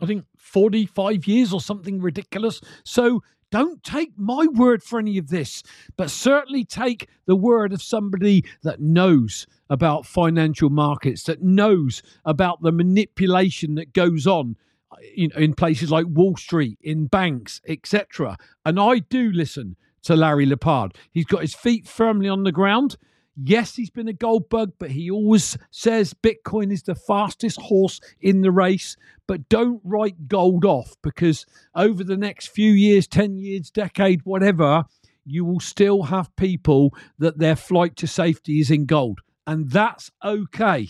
I 0.01 0.07
think, 0.07 0.25
45 0.39 1.29
years 1.29 1.53
or 1.53 1.61
something 1.61 2.01
ridiculous. 2.01 2.61
So 2.83 3.23
don't 3.51 3.83
take 3.83 4.13
my 4.17 4.47
word 4.47 4.83
for 4.83 4.99
any 4.99 5.19
of 5.19 5.29
this, 5.29 5.63
but 5.97 6.11
certainly 6.11 6.65
take 6.65 7.09
the 7.27 7.37
word 7.37 7.73
of 7.73 7.83
somebody 7.83 8.45
that 8.63 8.81
knows 8.81 9.47
about 9.71 10.07
financial 10.07 10.71
markets, 10.71 11.25
that 11.25 11.43
knows 11.43 12.03
about 12.25 12.63
the 12.63 12.73
manipulation 12.73 13.75
that 13.77 13.93
goes 13.93 14.27
on 14.27 14.57
uh, 14.93 14.97
know, 15.17 15.37
in 15.37 15.55
places 15.55 15.91
like 15.91 16.07
Wall 16.09 16.37
Street, 16.37 16.79
in 16.83 17.07
banks, 17.07 17.61
etc. 17.69 18.37
And 18.65 18.79
I 18.79 19.01
do 19.01 19.31
listen 19.31 19.77
to 20.03 20.17
Larry 20.17 20.47
Lepard. 20.47 20.97
He's 21.11 21.25
got 21.25 21.43
his 21.43 21.55
feet 21.55 21.87
firmly 21.87 22.29
on 22.29 22.45
the 22.45 22.53
ground. 22.53 22.97
Yes, 23.39 23.77
he's 23.77 23.91
been 23.91 24.09
a 24.09 24.15
gold 24.15 24.49
bug, 24.49 24.73
but 24.79 24.91
he 24.91 25.11
always 25.11 25.59
says 25.71 26.15
Bitcoin 26.15 26.73
is 26.73 26.85
the 26.85 26.95
fastest 26.95 27.61
horse 27.61 28.01
in 28.21 28.41
the 28.41 28.51
race. 28.51 28.97
But 29.27 29.49
don't 29.51 29.81
write 29.85 30.27
gold 30.27 30.65
off 30.65 30.97
because 31.03 31.45
over 31.75 32.03
the 32.03 32.17
next 32.17 32.49
few 32.49 32.73
years, 32.73 33.07
10 33.07 33.37
years, 33.37 33.71
decade, 33.71 34.23
whatever, 34.25 34.85
you 35.27 35.45
will 35.45 35.61
still 35.61 36.05
have 36.05 36.35
people 36.37 36.95
that 37.19 37.39
their 37.39 37.57
flight 37.57 37.97
to 37.97 38.07
safety 38.07 38.61
is 38.61 38.71
in 38.71 38.87
gold. 38.87 39.21
And 39.47 39.71
that's 39.71 40.11
okay. 40.25 40.89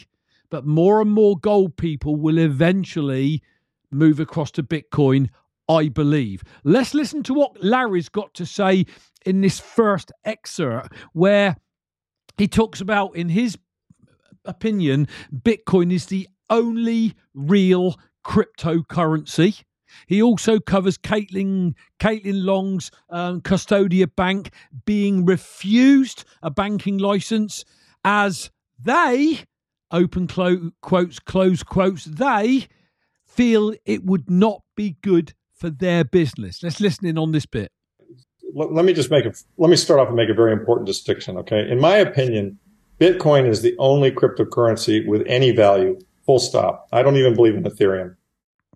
But 0.48 0.64
more 0.64 1.00
and 1.00 1.10
more 1.10 1.36
gold 1.36 1.76
people 1.76 2.14
will 2.14 2.38
eventually 2.38 3.42
move 3.90 4.20
across 4.20 4.52
to 4.52 4.62
Bitcoin, 4.62 5.30
I 5.68 5.88
believe. 5.88 6.44
Let's 6.62 6.94
listen 6.94 7.24
to 7.24 7.34
what 7.34 7.62
Larry's 7.62 8.08
got 8.08 8.34
to 8.34 8.46
say 8.46 8.86
in 9.24 9.40
this 9.40 9.58
first 9.58 10.12
excerpt, 10.24 10.92
where 11.12 11.56
he 12.36 12.48
talks 12.48 12.80
about, 12.80 13.16
in 13.16 13.30
his 13.30 13.58
opinion, 14.44 15.08
Bitcoin 15.34 15.92
is 15.92 16.06
the 16.06 16.28
only 16.50 17.14
real 17.34 17.96
cryptocurrency. 18.24 19.62
He 20.06 20.20
also 20.20 20.58
covers 20.58 20.98
Caitlin 20.98 21.74
Caitlin 22.00 22.44
Long's 22.44 22.90
um, 23.08 23.40
Custodia 23.40 24.08
Bank 24.14 24.50
being 24.84 25.24
refused 25.24 26.24
a 26.42 26.50
banking 26.50 26.98
license 26.98 27.64
as 28.04 28.50
they 28.78 29.40
open 29.90 30.26
clo- 30.26 30.72
quotes 30.82 31.18
close 31.18 31.62
quotes 31.62 32.04
they 32.04 32.66
feel 33.24 33.74
it 33.84 34.04
would 34.04 34.28
not 34.28 34.62
be 34.76 34.96
good 35.02 35.34
for 35.54 35.70
their 35.70 36.04
business. 36.04 36.62
Let's 36.62 36.80
listen 36.80 37.06
in 37.06 37.16
on 37.16 37.32
this 37.32 37.46
bit. 37.46 37.70
Let 38.58 38.86
me 38.86 38.94
just 38.94 39.10
make 39.10 39.26
a, 39.26 39.34
let 39.58 39.68
me 39.68 39.76
start 39.76 40.00
off 40.00 40.08
and 40.08 40.16
make 40.16 40.30
a 40.30 40.34
very 40.34 40.52
important 40.52 40.86
distinction. 40.86 41.36
Okay. 41.36 41.70
In 41.70 41.78
my 41.78 41.96
opinion, 41.96 42.58
Bitcoin 42.98 43.46
is 43.46 43.60
the 43.60 43.76
only 43.78 44.10
cryptocurrency 44.10 45.06
with 45.06 45.22
any 45.26 45.50
value, 45.50 46.00
full 46.24 46.38
stop. 46.38 46.88
I 46.90 47.02
don't 47.02 47.18
even 47.18 47.34
believe 47.34 47.54
in 47.54 47.64
Ethereum. 47.64 48.16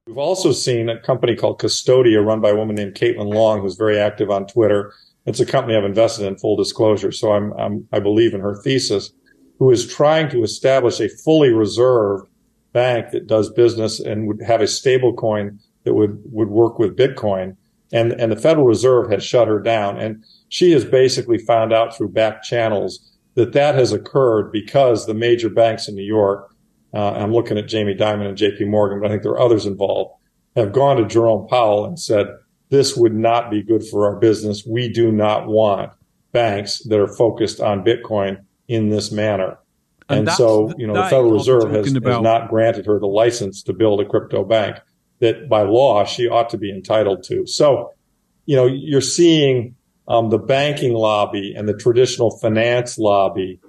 We've 0.07 0.19
also 0.19 0.53
seen 0.53 0.91
a 0.91 1.01
company 1.01 1.35
called 1.35 1.61
Custodia 1.61 2.23
run 2.23 2.43
by 2.43 2.51
a 2.51 2.57
woman 2.57 2.77
named 2.77 2.95
Caitlin 2.95 3.33
Long, 3.33 3.63
who's 3.63 3.77
very 3.77 3.99
active 3.99 4.31
on 4.31 4.47
Twitter. 4.47 4.93
It's 5.25 5.41
a 5.41 5.47
company 5.47 5.79
I've 5.79 5.85
invested 5.85 6.27
in 6.27 6.37
full 6.37 6.57
disclosure. 6.57 7.11
So 7.11 7.33
I'm, 7.33 7.53
I'm 7.55 7.89
I 7.91 8.01
believe 8.01 8.35
in 8.35 8.41
her 8.41 8.57
thesis, 8.57 9.13
who 9.59 9.71
is 9.71 9.87
trying 9.87 10.29
to 10.31 10.43
establish 10.43 11.01
a 11.01 11.09
fully 11.09 11.51
reserved 11.51 12.29
bank 12.75 13.13
that 13.13 13.27
does 13.27 13.51
business 13.51 13.99
and 13.99 14.27
would 14.27 14.43
have 14.43 14.61
a 14.61 14.67
stable 14.67 15.15
coin 15.15 15.59
that 15.85 15.95
would, 15.95 16.21
would 16.27 16.49
work 16.49 16.79
with 16.79 16.99
Bitcoin. 16.99 17.57
And, 17.93 18.13
and 18.13 18.31
the 18.31 18.37
Federal 18.37 18.67
Reserve 18.67 19.11
has 19.11 19.25
shut 19.25 19.49
her 19.49 19.59
down. 19.59 19.99
And 19.99 20.25
she 20.49 20.73
has 20.73 20.85
basically 20.85 21.39
found 21.39 21.73
out 21.73 21.97
through 21.97 22.11
back 22.11 22.43
channels 22.43 23.11
that 23.35 23.53
that 23.53 23.75
has 23.75 23.93
occurred 23.93 24.53
because 24.53 25.07
the 25.07 25.15
major 25.15 25.49
banks 25.49 25.89
in 25.89 25.95
New 25.95 26.05
York, 26.05 26.55
uh, 26.95 27.13
I'm 27.13 27.33
looking 27.33 27.59
at 27.59 27.69
Jamie 27.69 27.95
Dimon 27.95 28.29
and 28.29 28.39
JP 28.39 28.69
Morgan, 28.69 29.01
but 29.01 29.07
I 29.07 29.11
think 29.11 29.23
there 29.23 29.33
are 29.33 29.41
others 29.41 29.67
involved, 29.67 30.15
have 30.57 30.73
gone 30.73 30.97
to 30.97 31.07
Jerome 31.07 31.47
Powell 31.49 31.85
and 31.85 31.99
said, 31.99 32.27
this 32.71 32.97
would 32.97 33.15
not 33.15 33.51
be 33.51 33.63
good 33.63 33.85
for 33.85 34.07
our 34.07 34.17
business. 34.17 34.65
We 34.65 34.89
do 34.89 35.11
not 35.11 35.47
want 35.47 35.93
banks 36.33 36.83
that 36.85 37.01
are 37.01 37.09
focused 37.09 37.61
on 37.61 37.85
Bitcoin 37.85 38.45
in 38.69 38.89
this 38.89 39.11
manner. 39.11 39.59
And, 40.09 40.29
and 40.29 40.31
so, 40.31 40.73
you 40.77 40.87
know, 40.87 40.95
the 40.95 41.05
Federal 41.05 41.33
Reserve 41.33 41.71
has, 41.71 41.87
has, 41.87 42.03
not 42.03 42.49
granted 42.49 42.87
her 42.87 42.99
the 42.99 43.07
license 43.07 43.63
to 43.65 43.73
build 43.73 44.01
a 44.01 44.05
crypto 44.05 44.45
bank 44.45 44.79
that 45.21 45.49
by 45.49 45.63
law 45.63 46.05
she 46.05 46.29
ought 46.29 46.51
to 46.51 46.59
be 46.59 46.71
entitled 46.71 47.23
to. 47.25 47.47
So, 47.47 47.95
you 48.47 48.57
know, 48.57 48.67
you're 48.67 49.01
seeing 49.01 49.77
um, 50.09 50.31
the 50.31 50.39
banking 50.39 50.95
lobby 50.95 51.55
and 51.57 51.69
the 51.69 51.77
traditional 51.77 52.37
finance 52.39 52.99
lobby 52.99 53.61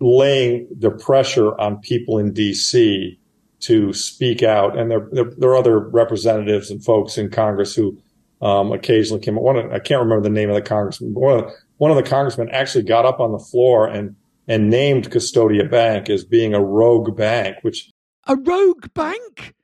laying 0.00 0.68
the 0.76 0.90
pressure 0.90 1.58
on 1.60 1.78
people 1.78 2.18
in 2.18 2.32
DC 2.32 3.18
to 3.60 3.92
speak 3.92 4.42
out. 4.42 4.76
And 4.76 4.90
there, 4.90 5.08
there, 5.12 5.30
there 5.36 5.50
are 5.50 5.56
other 5.56 5.78
representatives 5.78 6.70
and 6.70 6.84
folks 6.84 7.18
in 7.18 7.30
Congress 7.30 7.74
who 7.74 7.98
um, 8.40 8.72
occasionally 8.72 9.22
came. 9.22 9.36
One, 9.36 9.72
I 9.72 9.78
can't 9.78 10.00
remember 10.00 10.22
the 10.22 10.34
name 10.34 10.48
of 10.48 10.56
the 10.56 10.62
congressman. 10.62 11.14
One 11.14 11.38
of 11.38 11.44
the, 11.44 11.54
one 11.76 11.90
of 11.90 11.96
the 11.96 12.02
congressmen 12.02 12.48
actually 12.50 12.84
got 12.84 13.06
up 13.06 13.20
on 13.20 13.32
the 13.32 13.38
floor 13.38 13.86
and 13.86 14.16
and 14.48 14.68
named 14.68 15.08
Custodia 15.08 15.70
Bank 15.70 16.10
as 16.10 16.24
being 16.24 16.52
a 16.52 16.60
rogue 16.60 17.16
bank, 17.16 17.58
which 17.62 17.90
a 18.26 18.34
rogue 18.34 18.92
bank 18.92 19.54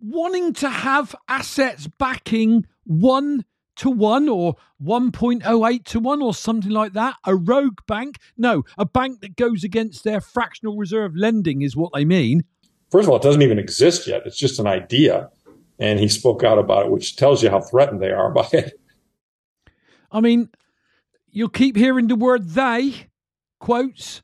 wanting 0.00 0.52
to 0.54 0.68
have 0.68 1.14
assets 1.28 1.86
backing 1.86 2.66
one 2.84 3.44
to 3.76 3.90
one 3.90 4.28
or 4.28 4.56
1.08 4.82 5.84
to 5.84 6.00
one 6.00 6.20
or 6.22 6.34
something 6.34 6.70
like 6.70 6.92
that. 6.94 7.16
A 7.24 7.34
rogue 7.34 7.78
bank? 7.86 8.18
No, 8.36 8.64
a 8.76 8.84
bank 8.84 9.20
that 9.20 9.36
goes 9.36 9.64
against 9.64 10.04
their 10.04 10.20
fractional 10.20 10.76
reserve 10.76 11.16
lending 11.16 11.62
is 11.62 11.76
what 11.76 11.92
they 11.94 12.04
mean. 12.04 12.44
First 12.90 13.04
of 13.04 13.10
all, 13.10 13.16
it 13.16 13.22
doesn't 13.22 13.42
even 13.42 13.58
exist 13.58 14.06
yet. 14.06 14.22
It's 14.24 14.38
just 14.38 14.58
an 14.58 14.66
idea. 14.66 15.30
And 15.78 16.00
he 16.00 16.08
spoke 16.08 16.42
out 16.42 16.58
about 16.58 16.86
it, 16.86 16.92
which 16.92 17.16
tells 17.16 17.42
you 17.42 17.50
how 17.50 17.60
threatened 17.60 18.00
they 18.00 18.10
are 18.10 18.30
by 18.32 18.48
it. 18.52 18.80
I 20.10 20.20
mean, 20.20 20.48
you'll 21.30 21.48
keep 21.48 21.76
hearing 21.76 22.08
the 22.08 22.16
word 22.16 22.50
they 22.50 23.08
quotes, 23.58 24.22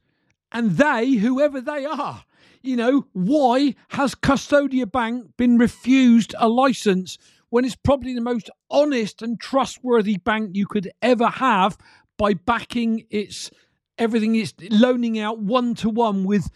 and 0.53 0.73
they, 0.73 1.13
whoever 1.13 1.61
they 1.61 1.85
are. 1.85 2.25
You 2.65 2.77
know, 2.77 3.05
why 3.13 3.75
has 3.89 4.15
Custodia 4.15 4.91
Bank 4.91 5.37
been 5.37 5.59
refused 5.59 6.35
a 6.39 6.49
license 6.49 7.19
when 7.51 7.63
it's 7.63 7.77
probably 7.77 8.15
the 8.15 8.23
most 8.23 8.49
honest 8.71 9.21
and 9.21 9.39
trustworthy 9.39 10.17
bank 10.17 10.53
you 10.55 10.67
could 10.67 10.91
ever 11.03 11.27
have 11.27 11.77
by 12.17 12.33
backing 12.33 13.05
its 13.11 13.51
everything 13.99 14.35
it's 14.35 14.55
loaning 14.71 15.19
out 15.19 15.41
one 15.41 15.75
to 15.75 15.91
one 15.91 16.25
with 16.25 16.51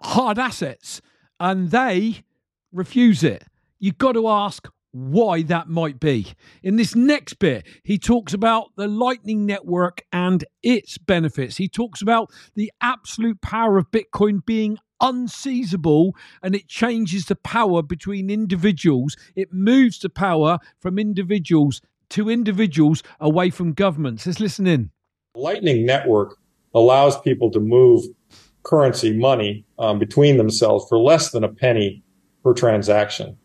hard 0.00 0.38
assets 0.38 1.02
and 1.40 1.72
they 1.72 2.22
refuse 2.70 3.24
it? 3.24 3.42
You've 3.80 3.98
got 3.98 4.12
to 4.12 4.28
ask 4.28 4.68
why 4.92 5.42
that 5.42 5.68
might 5.68 5.98
be. 5.98 6.34
In 6.62 6.76
this 6.76 6.94
next 6.94 7.40
bit, 7.40 7.66
he 7.82 7.98
talks 7.98 8.32
about 8.32 8.70
the 8.76 8.86
Lightning 8.86 9.44
Network 9.44 10.02
and 10.12 10.44
its 10.62 10.98
benefits. 10.98 11.56
He 11.56 11.68
talks 11.68 12.00
about 12.00 12.30
the 12.54 12.70
absolute 12.80 13.40
power 13.40 13.76
of 13.76 13.90
Bitcoin 13.90 14.46
being 14.46 14.78
unseizable 15.00 16.12
and 16.42 16.54
it 16.54 16.68
changes 16.68 17.26
the 17.26 17.36
power 17.36 17.82
between 17.82 18.30
individuals. 18.30 19.16
It 19.34 19.52
moves 19.52 19.98
the 19.98 20.08
power 20.08 20.58
from 20.80 20.98
individuals 20.98 21.80
to 22.10 22.30
individuals 22.30 23.02
away 23.20 23.50
from 23.50 23.72
governments. 23.72 24.26
Let's 24.26 24.40
listen 24.40 24.66
in. 24.66 24.90
Lightning 25.34 25.84
Network 25.84 26.36
allows 26.74 27.20
people 27.20 27.50
to 27.50 27.60
move 27.60 28.04
currency, 28.62 29.12
money, 29.12 29.64
um, 29.78 29.98
between 29.98 30.36
themselves 30.36 30.86
for 30.88 30.98
less 30.98 31.30
than 31.30 31.44
a 31.44 31.48
penny 31.48 32.02
per 32.42 32.54
transaction. 32.54 33.36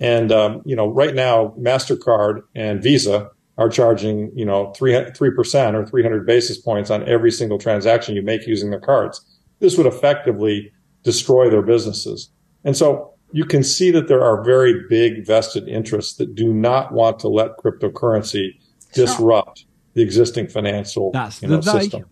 And, 0.00 0.32
um, 0.32 0.62
you 0.64 0.74
know, 0.74 0.88
right 0.88 1.14
now, 1.14 1.54
MasterCard 1.60 2.42
and 2.54 2.82
Visa 2.82 3.30
are 3.58 3.68
charging, 3.68 4.32
you 4.34 4.44
know, 4.44 4.72
3, 4.72 4.92
3% 4.92 5.74
or 5.74 5.86
300 5.86 6.26
basis 6.26 6.58
points 6.58 6.90
on 6.90 7.08
every 7.08 7.30
single 7.30 7.58
transaction 7.58 8.16
you 8.16 8.22
make 8.22 8.46
using 8.46 8.70
their 8.70 8.80
cards. 8.80 9.24
This 9.60 9.76
would 9.76 9.86
effectively 9.86 10.72
destroy 11.02 11.50
their 11.50 11.62
businesses. 11.62 12.30
And 12.64 12.76
so 12.76 13.12
you 13.32 13.44
can 13.44 13.62
see 13.62 13.90
that 13.90 14.08
there 14.08 14.22
are 14.22 14.44
very 14.44 14.82
big 14.88 15.26
vested 15.26 15.68
interests 15.68 16.16
that 16.16 16.34
do 16.34 16.52
not 16.52 16.92
want 16.92 17.18
to 17.20 17.28
let 17.28 17.56
cryptocurrency 17.56 18.58
disrupt 18.94 19.64
the 19.94 20.02
existing 20.02 20.48
financial 20.48 21.10
you 21.40 21.48
know, 21.48 21.60
system. 21.60 22.04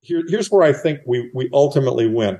Here, 0.00 0.22
here's 0.28 0.50
where 0.50 0.62
I 0.62 0.72
think 0.72 1.00
we, 1.06 1.30
we 1.34 1.50
ultimately 1.52 2.08
win. 2.08 2.38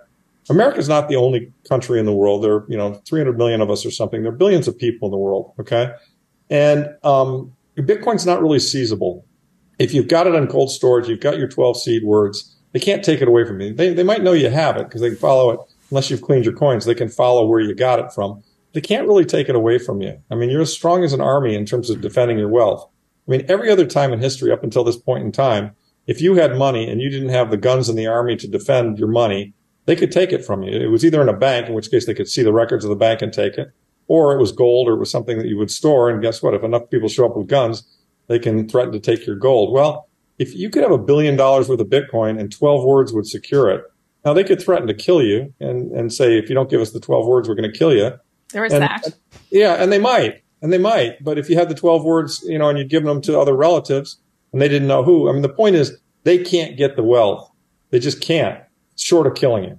America 0.48 0.78
is 0.78 0.88
not 0.88 1.08
the 1.08 1.16
only 1.16 1.52
country 1.68 1.98
in 2.00 2.06
the 2.06 2.14
world. 2.14 2.42
There 2.42 2.54
are, 2.54 2.66
you 2.68 2.76
know, 2.76 2.94
300 3.06 3.36
million 3.36 3.60
of 3.60 3.70
us 3.70 3.84
or 3.84 3.90
something. 3.90 4.22
There 4.22 4.32
are 4.32 4.36
billions 4.36 4.66
of 4.66 4.78
people 4.78 5.08
in 5.08 5.12
the 5.12 5.18
world. 5.18 5.52
Okay. 5.60 5.90
And, 6.48 6.88
um, 7.02 7.52
Bitcoin's 7.76 8.26
not 8.26 8.40
really 8.40 8.58
seizable. 8.58 9.24
If 9.78 9.94
you've 9.94 10.08
got 10.08 10.26
it 10.26 10.34
on 10.34 10.48
cold 10.48 10.70
storage, 10.70 11.08
you've 11.08 11.20
got 11.20 11.38
your 11.38 11.48
12 11.48 11.80
seed 11.80 12.04
words, 12.04 12.56
they 12.72 12.80
can't 12.80 13.04
take 13.04 13.20
it 13.20 13.28
away 13.28 13.44
from 13.44 13.60
you. 13.60 13.72
They, 13.72 13.92
they 13.92 14.02
might 14.02 14.22
know 14.22 14.32
you 14.32 14.50
have 14.50 14.76
it 14.76 14.84
because 14.84 15.00
they 15.00 15.10
can 15.10 15.18
follow 15.18 15.50
it. 15.50 15.60
Unless 15.90 16.10
you've 16.10 16.22
cleaned 16.22 16.44
your 16.44 16.54
coins, 16.54 16.84
they 16.84 16.94
can 16.94 17.08
follow 17.08 17.46
where 17.46 17.60
you 17.60 17.74
got 17.74 17.98
it 17.98 18.12
from. 18.12 18.42
They 18.72 18.80
can't 18.82 19.08
really 19.08 19.24
take 19.24 19.48
it 19.48 19.54
away 19.54 19.78
from 19.78 20.02
you. 20.02 20.20
I 20.30 20.34
mean, 20.34 20.50
you're 20.50 20.60
as 20.60 20.72
strong 20.72 21.02
as 21.02 21.14
an 21.14 21.20
army 21.20 21.54
in 21.54 21.64
terms 21.64 21.88
of 21.88 22.02
defending 22.02 22.38
your 22.38 22.50
wealth. 22.50 22.88
I 23.26 23.30
mean, 23.30 23.46
every 23.48 23.70
other 23.70 23.86
time 23.86 24.12
in 24.12 24.20
history 24.20 24.52
up 24.52 24.62
until 24.62 24.84
this 24.84 24.98
point 24.98 25.24
in 25.24 25.32
time, 25.32 25.72
if 26.06 26.20
you 26.20 26.34
had 26.34 26.56
money 26.56 26.88
and 26.88 27.00
you 27.00 27.10
didn't 27.10 27.30
have 27.30 27.50
the 27.50 27.56
guns 27.56 27.88
in 27.88 27.96
the 27.96 28.06
army 28.06 28.36
to 28.36 28.48
defend 28.48 28.98
your 28.98 29.08
money, 29.08 29.54
they 29.86 29.96
could 29.96 30.12
take 30.12 30.32
it 30.32 30.44
from 30.44 30.62
you. 30.62 30.78
It 30.78 30.90
was 30.90 31.04
either 31.04 31.22
in 31.22 31.28
a 31.28 31.36
bank, 31.36 31.68
in 31.68 31.74
which 31.74 31.90
case 31.90 32.06
they 32.06 32.14
could 32.14 32.28
see 32.28 32.42
the 32.42 32.52
records 32.52 32.84
of 32.84 32.90
the 32.90 32.96
bank 32.96 33.22
and 33.22 33.32
take 33.32 33.56
it, 33.56 33.72
or 34.06 34.34
it 34.34 34.40
was 34.40 34.52
gold 34.52 34.88
or 34.88 34.94
it 34.94 34.98
was 34.98 35.10
something 35.10 35.38
that 35.38 35.46
you 35.46 35.56
would 35.56 35.70
store. 35.70 36.10
And 36.10 36.22
guess 36.22 36.42
what? 36.42 36.54
If 36.54 36.62
enough 36.62 36.90
people 36.90 37.08
show 37.08 37.26
up 37.26 37.36
with 37.36 37.48
guns, 37.48 37.86
they 38.26 38.38
can 38.38 38.68
threaten 38.68 38.92
to 38.92 39.00
take 39.00 39.26
your 39.26 39.36
gold. 39.36 39.72
Well, 39.72 40.07
if 40.38 40.54
you 40.54 40.70
could 40.70 40.82
have 40.82 40.92
a 40.92 40.98
billion 40.98 41.36
dollars 41.36 41.68
worth 41.68 41.80
of 41.80 41.88
Bitcoin 41.88 42.38
and 42.38 42.50
12 42.50 42.84
words 42.84 43.12
would 43.12 43.26
secure 43.26 43.70
it, 43.70 43.84
now 44.24 44.32
they 44.32 44.44
could 44.44 44.62
threaten 44.62 44.86
to 44.86 44.94
kill 44.94 45.22
you 45.22 45.52
and, 45.60 45.90
and 45.92 46.12
say, 46.12 46.38
if 46.38 46.48
you 46.48 46.54
don't 46.54 46.70
give 46.70 46.80
us 46.80 46.92
the 46.92 47.00
12 47.00 47.26
words, 47.26 47.48
we're 47.48 47.54
going 47.54 47.70
to 47.70 47.76
kill 47.76 47.94
you. 47.94 48.12
There 48.52 48.64
is 48.64 48.72
and, 48.72 48.82
that. 48.82 49.04
Yeah, 49.50 49.74
and 49.74 49.92
they 49.92 49.98
might, 49.98 50.42
and 50.62 50.72
they 50.72 50.78
might. 50.78 51.22
But 51.22 51.38
if 51.38 51.50
you 51.50 51.56
had 51.56 51.68
the 51.68 51.74
12 51.74 52.04
words, 52.04 52.42
you 52.46 52.58
know, 52.58 52.68
and 52.68 52.78
you'd 52.78 52.88
given 52.88 53.08
them 53.08 53.20
to 53.22 53.38
other 53.38 53.54
relatives 53.54 54.18
and 54.52 54.62
they 54.62 54.68
didn't 54.68 54.88
know 54.88 55.02
who, 55.02 55.28
I 55.28 55.32
mean, 55.32 55.42
the 55.42 55.48
point 55.48 55.76
is 55.76 55.98
they 56.24 56.38
can't 56.38 56.76
get 56.76 56.96
the 56.96 57.02
wealth. 57.02 57.50
They 57.90 57.98
just 57.98 58.20
can't, 58.20 58.62
short 58.96 59.26
of 59.26 59.34
killing 59.34 59.64
you. 59.64 59.78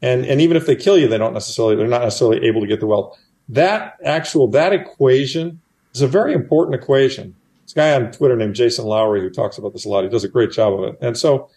And, 0.00 0.24
and 0.26 0.40
even 0.40 0.56
if 0.56 0.66
they 0.66 0.76
kill 0.76 0.98
you, 0.98 1.06
they 1.06 1.18
don't 1.18 1.32
necessarily, 1.32 1.76
they're 1.76 1.86
not 1.86 2.02
necessarily 2.02 2.46
able 2.46 2.60
to 2.60 2.66
get 2.66 2.80
the 2.80 2.86
wealth. 2.86 3.18
That 3.48 3.96
actual, 4.04 4.48
that 4.48 4.72
equation 4.72 5.60
is 5.94 6.02
a 6.02 6.08
very 6.08 6.32
important 6.32 6.74
equation. 6.74 7.36
This 7.72 7.82
guy 7.82 7.94
on 7.94 8.12
Twitter 8.12 8.36
named 8.36 8.54
Jason 8.54 8.84
Lowery 8.84 9.22
who 9.22 9.30
talks 9.30 9.56
about 9.56 9.72
this 9.72 9.86
a 9.86 9.88
lot. 9.88 10.04
He 10.04 10.10
does 10.10 10.24
a 10.24 10.28
great 10.28 10.50
job 10.50 10.78
of 10.78 10.84
it. 10.90 10.98
And 11.00 11.16
so, 11.16 11.48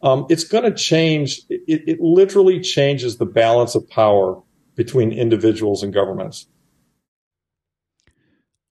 um, 0.00 0.24
it's 0.30 0.44
going 0.44 0.64
to 0.64 0.72
change. 0.72 1.42
It, 1.50 1.82
it 1.86 2.00
literally 2.00 2.58
changes 2.58 3.18
the 3.18 3.26
balance 3.26 3.74
of 3.74 3.86
power 3.86 4.40
between 4.76 5.12
individuals 5.12 5.82
and 5.82 5.92
governments. 5.92 6.46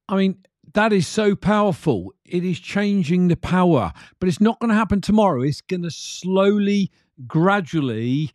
I 0.10 0.16
mean, 0.16 0.40
that 0.74 0.92
is 0.92 1.06
so 1.06 1.36
powerful. 1.36 2.14
It 2.26 2.44
is 2.44 2.60
changing 2.60 3.28
the 3.28 3.38
power, 3.38 3.94
but 4.20 4.28
it's 4.28 4.42
not 4.42 4.60
going 4.60 4.70
to 4.70 4.76
happen 4.76 5.00
tomorrow. 5.00 5.44
It's 5.44 5.62
going 5.62 5.84
to 5.84 5.92
slowly, 5.92 6.90
gradually 7.28 8.32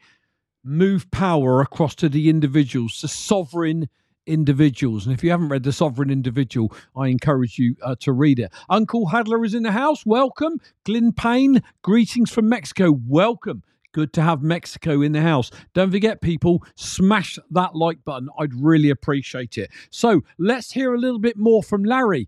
move 0.63 1.11
power 1.11 1.61
across 1.61 1.97
to 1.97 2.09
the 2.09 2.29
individuals, 2.29 3.01
the 3.01 3.09
sovereign 3.09 3.89
individuals. 4.27 5.07
And 5.07 5.15
if 5.15 5.25
you 5.25 5.31
haven't 5.31 5.49
read 5.49 5.63
The 5.63 5.73
Sovereign 5.73 6.11
Individual, 6.11 6.73
I 6.97 7.09
encourage 7.09 7.59
you 7.59 7.77
uh, 7.83 7.97
to 8.01 8.13
read 8.13 8.39
it. 8.39 8.53
Uncle 8.69 9.09
Hadler 9.09 9.45
is 9.45 9.55
in 9.55 9.63
the 9.63 9.73
house. 9.73 10.07
Welcome. 10.07 10.61
Glyn 10.85 11.13
Payne, 11.13 11.63
greetings 11.83 12.31
from 12.31 12.49
Mexico. 12.49 12.93
Welcome. 13.07 13.63
Good 13.93 14.13
to 14.15 14.23
have 14.23 14.43
Mexico 14.43 15.03
in 15.03 15.13
the 15.13 15.21
house. 15.21 15.51
Don't 15.75 15.91
forget, 15.91 16.23
people, 16.23 16.65
smash 16.77 17.39
that 17.51 17.75
like 17.75 18.05
button. 18.05 18.29
I'd 18.39 18.55
really 18.55 18.89
appreciate 18.89 19.59
it. 19.59 19.71
So 19.91 20.23
let's 20.39 20.73
hear 20.73 20.95
a 20.95 20.99
little 20.99 21.19
bit 21.19 21.37
more 21.37 21.63
from 21.63 21.85
Larry. 21.85 22.27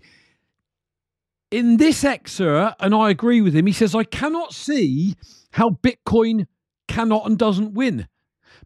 In 1.51 1.79
this 1.79 2.05
excerpt, 2.05 2.77
and 2.81 2.95
I 2.95 3.09
agree 3.11 3.41
with 3.41 3.55
him, 3.55 3.67
he 3.67 3.73
says, 3.73 3.95
I 3.95 4.05
cannot 4.05 4.53
see 4.53 5.15
how 5.53 5.71
Bitcoin 5.71 6.49
cannot 6.89 7.27
and 7.27 7.39
doesn't 7.39 7.73
win. 7.73 8.09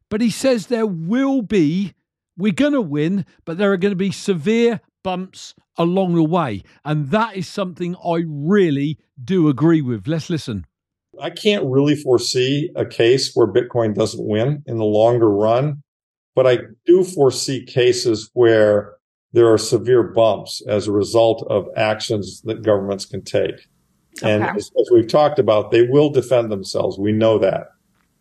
But 0.09 0.21
he 0.21 0.31
says 0.31 0.67
there 0.67 0.87
will 0.87 1.43
be, 1.43 1.95
we're 2.39 2.53
going 2.53 2.73
to 2.73 2.81
win, 2.81 3.27
but 3.45 3.59
there 3.59 3.73
are 3.73 3.77
going 3.77 3.93
to 3.93 3.97
be 3.97 4.13
severe 4.13 4.81
bumps 5.03 5.55
along 5.77 6.15
the 6.15 6.25
way. 6.25 6.63
And 6.85 7.11
that 7.11 7.37
is 7.37 7.49
something 7.49 7.97
I 7.97 8.25
really 8.27 8.99
do 9.23 9.49
agree 9.49 9.83
with. 9.83 10.07
Let's 10.07 10.31
listen. 10.31 10.65
I 11.21 11.31
can't 11.31 11.65
really 11.67 11.97
foresee 11.97 12.71
a 12.77 12.87
case 12.87 13.33
where 13.35 13.47
Bitcoin 13.47 13.95
doesn't 13.95 14.25
win 14.25 14.63
in 14.67 14.79
the 14.79 14.85
longer 14.85 15.29
run, 15.29 15.83
but 16.35 16.47
I 16.47 16.59
do 16.87 17.03
foresee 17.03 17.65
cases 17.65 18.31
where 18.35 18.95
there 19.33 19.53
are 19.53 19.59
severe 19.59 20.03
bumps 20.05 20.63
as 20.69 20.87
a 20.87 20.93
result 20.93 21.47
of 21.51 21.67
actions 21.77 22.41
that 22.43 22.63
governments 22.63 23.05
can 23.05 23.23
take. 23.23 23.67
Okay. 24.23 24.33
And 24.33 24.45
as, 24.45 24.71
as 24.79 24.89
we've 24.93 25.09
talked 25.09 25.39
about, 25.39 25.71
they 25.71 25.83
will 25.83 26.11
defend 26.11 26.51
themselves. 26.51 26.99
We 26.99 27.13
know 27.13 27.39
that. 27.39 27.69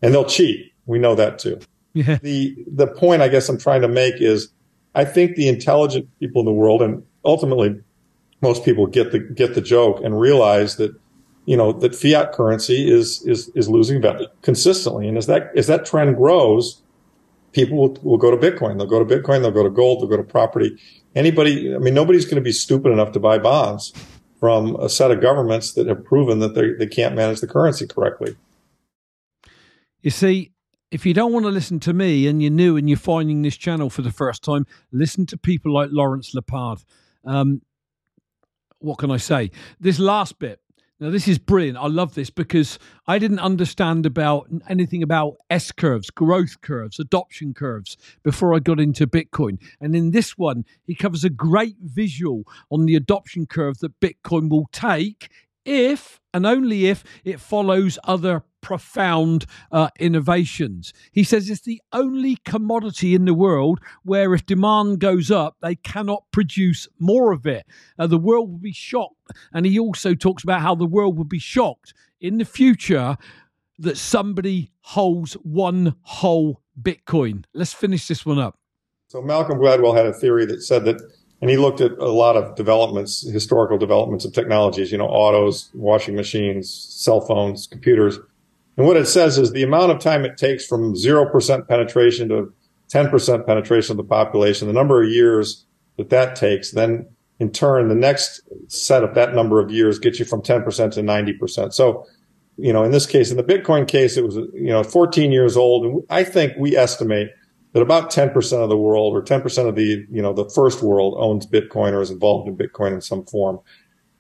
And 0.02 0.14
they'll 0.14 0.26
cheat. 0.26 0.74
We 0.86 1.00
know 1.00 1.16
that 1.16 1.40
too. 1.40 1.60
Yeah. 1.98 2.20
The, 2.22 2.56
the 2.68 2.88
point 2.88 3.22
I 3.22 3.28
guess 3.28 3.50
I'm 3.50 3.58
trying 3.58 3.82
to 3.82 3.88
make 3.88 4.16
is 4.22 4.50
I 4.94 5.06
think 5.06 5.36
the 5.36 5.48
intelligent 5.48 6.08
people 6.20 6.42
in 6.42 6.46
the 6.46 6.52
world 6.52 6.82
and 6.82 7.04
ultimately 7.26 7.80
most 8.42 8.64
people 8.64 8.86
get 8.86 9.12
the, 9.12 9.20
get 9.20 9.56
the 9.56 9.62
joke 9.62 10.02
and 10.04 10.20
realize 10.20 10.76
that 10.78 10.96
you 11.48 11.56
know, 11.56 11.72
that 11.72 11.96
fiat 11.96 12.34
currency 12.34 12.92
is, 12.92 13.26
is, 13.26 13.50
is 13.56 13.70
losing 13.70 14.02
value 14.02 14.28
consistently. 14.42 15.08
And 15.08 15.18
as 15.18 15.28
that, 15.28 15.50
as 15.56 15.68
that 15.68 15.86
trend 15.86 16.18
grows, 16.18 16.82
people 17.54 17.78
will, 17.78 17.98
will 18.04 18.18
go 18.18 18.30
to 18.30 18.38
Bitcoin. 18.38 18.78
They'll 18.78 18.86
go 18.86 19.04
to 19.04 19.06
Bitcoin. 19.06 19.42
They'll 19.42 19.52
go 19.52 19.64
to 19.64 19.70
gold. 19.70 20.02
They'll 20.02 20.10
go 20.10 20.18
to 20.18 20.24
property. 20.24 20.78
Anybody, 21.16 21.74
I 21.74 21.78
mean, 21.78 21.94
nobody's 21.94 22.26
going 22.26 22.36
to 22.36 22.42
be 22.42 22.52
stupid 22.52 22.92
enough 22.92 23.14
to 23.14 23.22
buy 23.22 23.38
bonds 23.38 23.94
from 24.42 24.76
a 24.76 24.90
set 24.90 25.10
of 25.10 25.22
governments 25.22 25.72
that 25.74 25.88
have 25.88 26.04
proven 26.04 26.40
that 26.40 26.54
they, 26.54 26.74
they 26.74 26.86
can't 26.86 27.16
manage 27.16 27.40
the 27.40 27.48
currency 27.48 27.88
correctly. 27.88 28.36
You 30.02 30.12
see, 30.12 30.52
if 30.92 31.06
you 31.06 31.14
don't 31.14 31.34
want 31.34 31.46
to 31.46 31.52
listen 31.52 31.80
to 31.82 31.94
me 31.94 32.28
and 32.28 32.42
you're 32.42 32.52
new 32.52 32.78
and 32.78 32.90
you're 32.90 32.98
finding 32.98 33.42
this 33.42 33.58
channel 33.58 33.90
for 33.90 34.02
the 34.02 34.12
first 34.12 34.44
time, 34.44 34.66
listen 34.92 35.26
to 35.28 35.38
people 35.38 35.74
like 35.74 35.90
Lawrence 35.92 36.34
Lepard. 36.34 36.84
Um, 37.26 37.62
what 38.80 38.98
can 38.98 39.12
I 39.12 39.18
say? 39.18 39.52
This 39.80 40.00
last 40.00 40.40
bit, 40.40 40.62
now, 41.00 41.12
this 41.12 41.28
is 41.28 41.38
brilliant. 41.38 41.78
I 41.78 41.86
love 41.86 42.16
this 42.16 42.32
because 42.32 42.80
I 43.06 43.20
didn't 43.20 43.38
understand 43.38 44.08
about 44.08 44.48
anything 44.68 45.04
about 45.04 45.36
S 45.48 45.72
curves, 45.72 46.10
growth 46.10 46.62
curves, 46.62 47.00
adoption 47.00 47.54
curves 47.54 47.98
before 48.24 48.56
I 48.56 48.60
got 48.60 48.80
into 48.80 49.06
Bitcoin. 49.06 49.60
And 49.80 49.96
in 49.96 50.10
this 50.10 50.40
one, 50.40 50.66
he 50.88 50.96
covers 50.96 51.24
a 51.24 51.30
great 51.30 51.76
visual 51.80 52.46
on 52.72 52.88
the 52.88 52.96
adoption 52.96 53.46
curve 53.46 53.78
that 53.80 54.00
Bitcoin 54.00 54.50
will 54.50 54.70
take 54.72 55.30
if 55.66 56.20
and 56.34 56.48
only 56.48 56.88
if 56.88 57.04
it 57.24 57.40
follows 57.40 58.00
other 58.04 58.44
profound 58.68 59.46
uh, 59.72 59.88
innovations. 59.98 60.92
He 61.14 61.24
says 61.24 61.50
it's 61.50 61.62
the 61.62 61.82
only 61.94 62.36
commodity 62.44 63.16
in 63.16 63.24
the 63.24 63.34
world 63.34 63.80
where 64.04 64.34
if 64.34 64.46
demand 64.46 65.00
goes 65.00 65.32
up, 65.32 65.56
they 65.62 65.76
cannot 65.76 66.26
produce 66.34 66.86
more 67.00 67.32
of 67.32 67.48
it. 67.48 67.66
Uh, 67.98 68.08
the 68.08 68.18
world 68.18 68.52
will 68.52 68.58
be 68.58 68.74
shocked. 68.74 69.32
And 69.54 69.66
he 69.66 69.80
also 69.80 70.14
talks 70.16 70.44
about 70.44 70.60
how 70.60 70.76
the 70.76 70.86
world 70.86 71.18
will 71.18 71.24
be 71.24 71.40
shocked 71.40 71.94
in 72.20 72.40
the 72.40 72.44
future 72.44 73.16
that 73.80 73.98
somebody 73.98 74.74
holds 74.82 75.36
one 75.44 75.96
whole 76.02 76.62
Bitcoin. 76.82 77.46
Let's 77.54 77.72
finish 77.72 78.06
this 78.10 78.26
one 78.26 78.38
up. 78.38 78.60
So 79.08 79.22
Malcolm 79.22 79.60
Gladwell 79.60 79.96
had 79.96 80.08
a 80.08 80.14
theory 80.14 80.46
that 80.48 80.62
said 80.62 80.84
that 80.84 81.00
and 81.40 81.50
he 81.50 81.56
looked 81.56 81.80
at 81.80 81.92
a 82.00 82.12
lot 82.12 82.36
of 82.36 82.56
developments, 82.56 83.26
historical 83.32 83.78
developments 83.78 84.26
of 84.26 84.34
technologies, 84.34 84.92
you 84.92 84.98
know, 84.98 85.08
autos, 85.08 85.70
washing 85.74 86.16
machines, 86.16 86.70
cell 86.70 87.22
phones, 87.22 87.66
computers. 87.68 88.20
And 88.78 88.86
what 88.86 88.98
it 88.98 89.08
says 89.08 89.38
is 89.38 89.52
the 89.52 89.64
amount 89.64 89.92
of 89.92 90.00
time 90.00 90.24
it 90.24 90.38
takes 90.38 90.66
from 90.66 90.94
0% 90.94 91.68
penetration 91.68 92.30
to 92.30 92.54
10% 92.90 93.46
penetration 93.46 93.94
of 93.94 93.98
the 93.98 94.04
population, 94.04 94.68
the 94.68 94.74
number 94.74 95.04
of 95.04 95.10
years 95.10 95.66
that 95.98 96.10
that 96.12 96.36
takes, 96.36 96.72
then 96.72 97.08
in 97.40 97.52
turn, 97.52 97.88
the 97.88 97.96
next 97.96 98.42
set 98.68 99.04
of 99.04 99.14
that 99.16 99.34
number 99.34 99.60
of 99.60 99.72
years 99.72 100.00
gets 100.00 100.20
you 100.20 100.26
from 100.26 100.42
10% 100.42 100.64
to 100.94 101.02
90%. 101.02 101.74
So, 101.74 102.06
you 102.58 102.74
know, 102.74 102.84
in 102.84 102.92
this 102.92 103.06
case, 103.06 103.30
in 103.30 103.38
the 103.38 103.44
Bitcoin 103.44 103.88
case, 103.88 104.18
it 104.18 104.24
was, 104.24 104.36
you 104.36 104.70
know, 104.70 104.84
14 104.84 105.32
years 105.32 105.58
old. 105.58 105.86
And 105.86 106.04
I 106.10 106.24
think 106.24 106.54
we 106.58 106.76
estimate 106.76 107.30
that 107.74 107.82
about 107.82 108.10
10% 108.10 108.64
of 108.64 108.70
the 108.70 108.78
world 108.78 109.16
or 109.16 109.22
10% 109.22 109.68
of 109.68 109.76
the, 109.76 110.06
you 110.10 110.22
know, 110.22 110.34
the 110.34 110.50
first 110.50 110.82
world 110.82 111.16
owns 111.18 111.46
Bitcoin 111.46 111.94
or 111.94 112.02
is 112.02 112.10
involved 112.10 112.48
in 112.48 112.58
Bitcoin 112.58 112.94
in 112.94 113.02
some 113.02 113.26
form. 113.26 113.60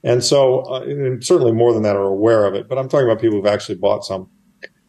And 0.03 0.23
so, 0.23 0.59
uh, 0.61 0.81
and 0.81 1.23
certainly 1.23 1.51
more 1.51 1.73
than 1.73 1.83
that 1.83 1.95
are 1.95 2.03
aware 2.03 2.45
of 2.45 2.53
it, 2.53 2.69
but 2.69 2.77
I'm 2.77 2.87
talking 2.87 3.07
about 3.07 3.19
people 3.19 3.37
who've 3.37 3.47
actually 3.47 3.75
bought 3.75 4.05
some. 4.05 4.29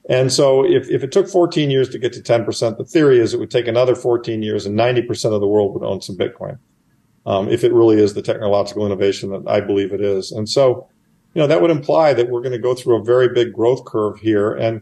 And 0.09 0.33
so 0.33 0.64
if, 0.64 0.88
if 0.88 1.05
it 1.05 1.12
took 1.12 1.29
14 1.29 1.71
years 1.71 1.90
to 1.90 1.99
get 1.99 2.14
to 2.14 2.21
10%, 2.21 2.79
the 2.79 2.85
theory 2.85 3.21
is 3.21 3.35
it 3.35 3.40
would 3.40 3.51
take 3.51 3.68
another 3.68 3.94
14 3.94 4.42
years 4.42 4.64
and 4.64 4.79
90% 4.79 5.35
of 5.35 5.40
the 5.40 5.47
world 5.47 5.75
would 5.75 5.87
own 5.87 6.01
some 6.01 6.16
Bitcoin. 6.16 6.59
Um, 7.27 7.49
if 7.49 7.62
it 7.62 7.75
really 7.75 8.01
is 8.01 8.14
the 8.14 8.23
technological 8.23 8.87
innovation 8.87 9.31
that 9.31 9.42
I 9.47 9.61
believe 9.61 9.92
it 9.92 10.01
is. 10.01 10.33
And 10.33 10.49
so, 10.49 10.88
you 11.35 11.42
know, 11.42 11.47
that 11.47 11.61
would 11.61 11.71
imply 11.71 12.14
that 12.14 12.31
we're 12.31 12.40
going 12.40 12.53
to 12.53 12.59
go 12.59 12.75
through 12.75 13.01
a 13.01 13.05
very 13.05 13.29
big 13.29 13.53
growth 13.53 13.85
curve 13.85 14.18
here. 14.18 14.55
And 14.55 14.81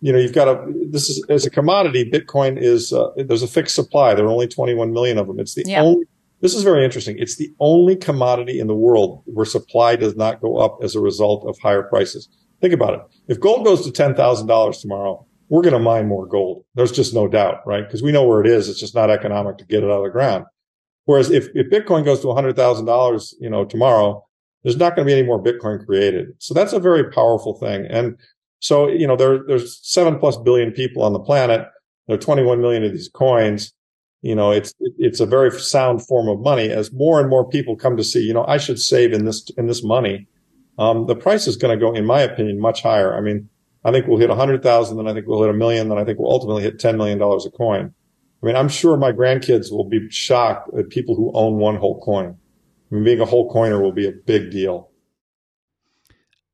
you 0.00 0.12
know, 0.12 0.18
you've 0.18 0.34
got 0.34 0.48
a, 0.48 0.72
this 0.90 1.08
is, 1.08 1.24
as 1.28 1.46
a 1.46 1.50
commodity, 1.50 2.08
Bitcoin 2.10 2.60
is, 2.60 2.92
uh, 2.92 3.10
there's 3.16 3.42
a 3.42 3.48
fixed 3.48 3.74
supply. 3.74 4.14
There 4.14 4.26
are 4.26 4.30
only 4.30 4.46
21 4.46 4.92
million 4.92 5.18
of 5.18 5.26
them. 5.26 5.40
It's 5.40 5.54
the 5.54 5.64
yeah. 5.66 5.80
only, 5.80 6.04
this 6.40 6.54
is 6.54 6.62
very 6.62 6.84
interesting. 6.84 7.16
It's 7.18 7.36
the 7.36 7.52
only 7.60 7.96
commodity 7.96 8.60
in 8.60 8.66
the 8.66 8.74
world 8.74 9.22
where 9.24 9.46
supply 9.46 9.96
does 9.96 10.14
not 10.14 10.40
go 10.40 10.58
up 10.58 10.78
as 10.82 10.94
a 10.94 11.00
result 11.00 11.46
of 11.48 11.58
higher 11.58 11.82
prices. 11.82 12.28
Think 12.60 12.72
about 12.72 12.94
it. 12.94 13.00
If 13.28 13.40
gold 13.40 13.64
goes 13.64 13.84
to 13.84 13.90
$10,000 13.90 14.80
tomorrow, 14.80 15.26
we're 15.48 15.62
going 15.62 15.74
to 15.74 15.78
mine 15.78 16.08
more 16.08 16.26
gold. 16.26 16.64
There's 16.74 16.92
just 16.92 17.14
no 17.14 17.28
doubt, 17.28 17.66
right? 17.66 17.86
Because 17.86 18.02
we 18.02 18.12
know 18.12 18.24
where 18.24 18.40
it 18.40 18.46
is. 18.46 18.68
It's 18.68 18.80
just 18.80 18.94
not 18.94 19.10
economic 19.10 19.58
to 19.58 19.64
get 19.64 19.84
it 19.84 19.90
out 19.90 19.98
of 19.98 20.04
the 20.04 20.10
ground. 20.10 20.44
Whereas 21.04 21.30
if, 21.30 21.48
if 21.54 21.70
Bitcoin 21.70 22.04
goes 22.04 22.20
to 22.20 22.26
$100,000, 22.26 23.34
you 23.40 23.50
know, 23.50 23.64
tomorrow, 23.64 24.24
there's 24.64 24.76
not 24.76 24.96
going 24.96 25.06
to 25.06 25.12
be 25.12 25.18
any 25.18 25.26
more 25.26 25.42
Bitcoin 25.42 25.84
created. 25.84 26.28
So 26.38 26.52
that's 26.52 26.72
a 26.72 26.80
very 26.80 27.10
powerful 27.10 27.54
thing. 27.54 27.86
And 27.88 28.18
so, 28.58 28.88
you 28.88 29.06
know, 29.06 29.14
there, 29.16 29.40
there's 29.46 29.78
seven 29.86 30.18
plus 30.18 30.36
billion 30.36 30.72
people 30.72 31.02
on 31.02 31.12
the 31.12 31.20
planet. 31.20 31.66
There 32.08 32.16
are 32.16 32.20
21 32.20 32.60
million 32.60 32.82
of 32.82 32.92
these 32.92 33.08
coins. 33.08 33.72
You 34.22 34.34
know, 34.34 34.50
it's, 34.50 34.74
it's 34.98 35.20
a 35.20 35.26
very 35.26 35.52
sound 35.52 36.04
form 36.04 36.28
of 36.28 36.40
money 36.40 36.70
as 36.70 36.92
more 36.92 37.20
and 37.20 37.30
more 37.30 37.48
people 37.48 37.76
come 37.76 37.96
to 37.96 38.02
see, 38.02 38.20
you 38.20 38.34
know, 38.34 38.44
I 38.46 38.56
should 38.56 38.80
save 38.80 39.12
in 39.12 39.24
this, 39.24 39.48
in 39.56 39.68
this 39.68 39.84
money 39.84 40.26
um, 40.78 41.06
the 41.06 41.16
price 41.16 41.46
is 41.46 41.56
going 41.56 41.78
to 41.78 41.82
go, 41.82 41.94
in 41.94 42.04
my 42.04 42.20
opinion, 42.20 42.60
much 42.60 42.82
higher. 42.82 43.16
I 43.16 43.20
mean, 43.20 43.48
I 43.84 43.92
think 43.92 44.06
we'll 44.06 44.18
hit 44.18 44.30
a 44.30 44.34
100,000, 44.34 44.96
then 44.96 45.06
I 45.06 45.14
think 45.14 45.26
we'll 45.26 45.42
hit 45.42 45.50
a 45.50 45.56
million, 45.56 45.88
then 45.88 45.98
I 45.98 46.04
think 46.04 46.18
we'll 46.18 46.32
ultimately 46.32 46.62
hit 46.62 46.78
$10 46.78 46.96
million 46.96 47.20
a 47.22 47.50
coin. 47.50 47.94
I 48.42 48.46
mean, 48.46 48.56
I'm 48.56 48.68
sure 48.68 48.96
my 48.96 49.12
grandkids 49.12 49.70
will 49.70 49.88
be 49.88 50.10
shocked 50.10 50.70
at 50.76 50.90
people 50.90 51.14
who 51.14 51.30
own 51.34 51.58
one 51.58 51.76
whole 51.76 52.00
coin. 52.00 52.36
I 52.90 52.94
mean, 52.94 53.04
being 53.04 53.20
a 53.20 53.24
whole 53.24 53.50
coiner 53.50 53.80
will 53.80 53.92
be 53.92 54.06
a 54.06 54.12
big 54.12 54.50
deal. 54.50 54.90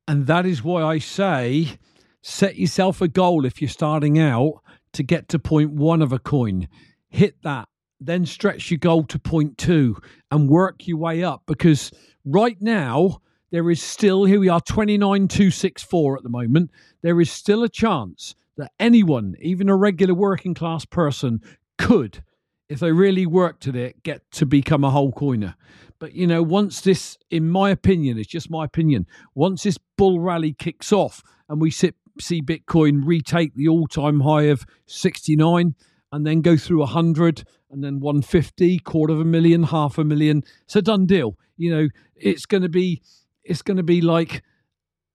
And 0.06 0.26
that 0.26 0.46
is 0.46 0.62
why 0.62 0.82
I 0.82 0.98
say 0.98 1.78
set 2.22 2.56
yourself 2.56 3.00
a 3.00 3.08
goal 3.08 3.44
if 3.44 3.60
you're 3.60 3.68
starting 3.68 4.18
out 4.18 4.62
to 4.92 5.02
get 5.02 5.28
to 5.28 5.38
point 5.38 5.70
one 5.70 6.02
of 6.02 6.12
a 6.12 6.18
coin. 6.18 6.68
Hit 7.08 7.42
that, 7.42 7.68
then 8.00 8.26
stretch 8.26 8.70
your 8.70 8.78
goal 8.78 9.04
to 9.04 9.18
point 9.18 9.58
two 9.58 9.96
and 10.30 10.48
work 10.48 10.86
your 10.86 10.98
way 10.98 11.22
up 11.22 11.42
because 11.46 11.90
right 12.24 12.60
now, 12.60 13.20
there 13.52 13.70
is 13.70 13.82
still, 13.82 14.24
here 14.24 14.40
we 14.40 14.48
are, 14.48 14.60
29264 14.60 16.16
at 16.16 16.22
the 16.22 16.30
moment. 16.30 16.70
There 17.02 17.20
is 17.20 17.30
still 17.30 17.62
a 17.62 17.68
chance 17.68 18.34
that 18.56 18.72
anyone, 18.80 19.36
even 19.40 19.68
a 19.68 19.76
regular 19.76 20.14
working 20.14 20.54
class 20.54 20.86
person, 20.86 21.42
could, 21.76 22.24
if 22.70 22.80
they 22.80 22.92
really 22.92 23.26
worked 23.26 23.68
at 23.68 23.76
it, 23.76 24.02
get 24.02 24.28
to 24.32 24.46
become 24.46 24.84
a 24.84 24.90
whole 24.90 25.12
coiner. 25.12 25.54
But 25.98 26.14
you 26.14 26.26
know, 26.26 26.42
once 26.42 26.80
this, 26.80 27.18
in 27.30 27.50
my 27.50 27.68
opinion, 27.68 28.18
it's 28.18 28.26
just 28.26 28.50
my 28.50 28.64
opinion, 28.64 29.06
once 29.34 29.64
this 29.64 29.78
bull 29.98 30.18
rally 30.18 30.54
kicks 30.54 30.90
off 30.90 31.22
and 31.48 31.60
we 31.60 31.70
sit, 31.70 31.94
see 32.18 32.40
Bitcoin 32.40 33.02
retake 33.04 33.54
the 33.54 33.68
all 33.68 33.86
time 33.86 34.20
high 34.20 34.44
of 34.44 34.64
69 34.86 35.74
and 36.10 36.26
then 36.26 36.40
go 36.40 36.56
through 36.56 36.80
100 36.80 37.44
and 37.70 37.84
then 37.84 38.00
150, 38.00 38.78
quarter 38.78 39.12
of 39.12 39.20
a 39.20 39.24
million, 39.24 39.64
half 39.64 39.98
a 39.98 40.04
million, 40.04 40.42
it's 40.64 40.76
a 40.76 40.82
done 40.82 41.04
deal. 41.04 41.36
You 41.58 41.70
know, 41.70 41.88
it's 42.16 42.46
going 42.46 42.62
to 42.62 42.68
be 42.68 43.02
it's 43.44 43.62
going 43.62 43.76
to 43.76 43.82
be 43.82 44.00
like 44.00 44.42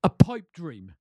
a 0.04 0.10
pipe 0.10 0.52
dream 0.54 0.94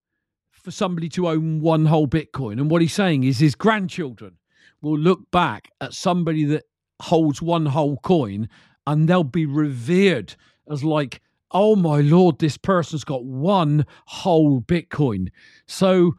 for 0.50 0.70
somebody 0.70 1.08
to 1.10 1.28
own 1.28 1.60
one 1.60 1.86
whole 1.86 2.08
Bitcoin. 2.08 2.54
And 2.54 2.70
what 2.70 2.82
he's 2.82 2.92
saying 2.92 3.24
is 3.24 3.38
his 3.38 3.54
grandchildren 3.54 4.38
will 4.82 4.98
look 4.98 5.30
back 5.30 5.70
at 5.80 5.94
somebody 5.94 6.44
that 6.44 6.64
holds 7.02 7.40
one 7.40 7.66
whole 7.66 7.98
coin 7.98 8.48
and 8.86 9.08
they'll 9.08 9.24
be 9.24 9.46
revered 9.46 10.34
as 10.70 10.82
like, 10.82 11.20
oh 11.52 11.76
my 11.76 12.00
lord, 12.00 12.38
this 12.38 12.56
person's 12.56 13.04
got 13.04 13.24
one 13.24 13.86
whole 14.06 14.60
Bitcoin. 14.60 15.28
So, 15.66 16.16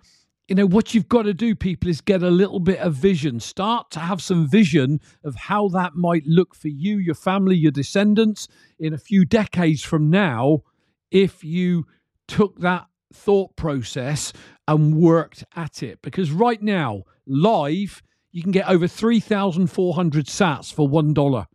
you 0.48 0.56
know, 0.56 0.65
what 0.65 0.93
you've 0.93 1.10
got 1.10 1.24
to 1.24 1.34
do, 1.34 1.56
people, 1.56 1.89
is 1.89 2.00
get 2.00 2.24
a 2.24 2.30
little 2.30 2.60
bit 2.60 2.80
of 2.80 2.93
vision. 2.93 3.39
Start 3.39 3.91
to 3.91 4.00
have 4.00 4.22
some 4.22 4.48
vision 4.48 5.02
of 5.24 5.36
how 5.36 5.67
that 5.70 5.96
might 5.96 6.26
look 6.26 6.56
for 6.56 6.70
you, 6.70 6.98
your 6.98 7.15
family, 7.15 7.56
your 7.56 7.72
descendants 7.72 8.48
in 8.80 8.93
a 8.93 8.98
few 8.98 9.26
decades 9.26 9.84
from 9.84 10.10
now 10.10 10.63
if 11.12 11.43
you 11.43 11.86
took 12.28 12.60
that 12.60 12.86
thought 13.13 13.56
process 13.56 14.34
and 14.67 14.96
worked 14.96 15.43
at 15.56 15.82
it. 15.82 16.02
Because 16.02 16.32
right 16.32 16.62
now, 16.62 17.04
live, 17.26 18.04
you 18.32 18.43
can 18.43 18.52
get 18.52 18.67
over 18.67 18.88
3,400 18.88 20.26
sats 20.26 20.74
for 20.74 20.89
$1. 20.89 21.46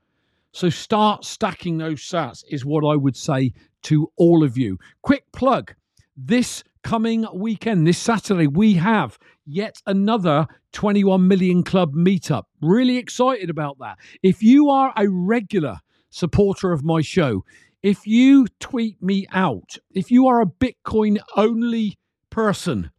So 0.53 0.69
start 0.69 1.25
stacking 1.25 1.79
those 1.79 2.01
sats, 2.01 2.45
is 2.49 2.65
what 2.65 2.85
I 2.85 2.97
would 2.97 3.17
say 3.17 3.53
to 3.83 4.11
all 4.17 4.45
of 4.45 4.57
you. 4.59 4.79
Quick 5.03 5.25
plug 5.33 5.75
this 6.17 6.63
coming 6.83 7.27
weekend, 7.35 7.87
this 7.87 7.99
Saturday, 7.99 8.47
we 8.47 8.75
have 8.75 9.19
yet 9.47 9.77
another 9.87 10.47
21 10.73 11.27
Million 11.27 11.63
Club 11.63 11.95
meetup. 11.95 12.45
Really 12.61 12.99
excited 12.99 13.51
about 13.51 13.79
that. 13.79 13.99
If 14.23 14.43
you 14.43 14.69
are 14.69 14.93
a 14.97 15.09
regular 15.09 15.79
supporter 16.11 16.73
of 16.73 16.85
my 16.85 17.01
show, 17.01 17.45
if 17.83 18.07
you 18.07 18.47
tweet 18.61 19.03
me 19.03 19.27
out, 19.33 19.77
if 19.93 20.11
you 20.11 20.29
are 20.29 20.41
a 20.41 20.47
Bitcoin 20.47 21.19
only 21.37 21.99
person 22.31 22.91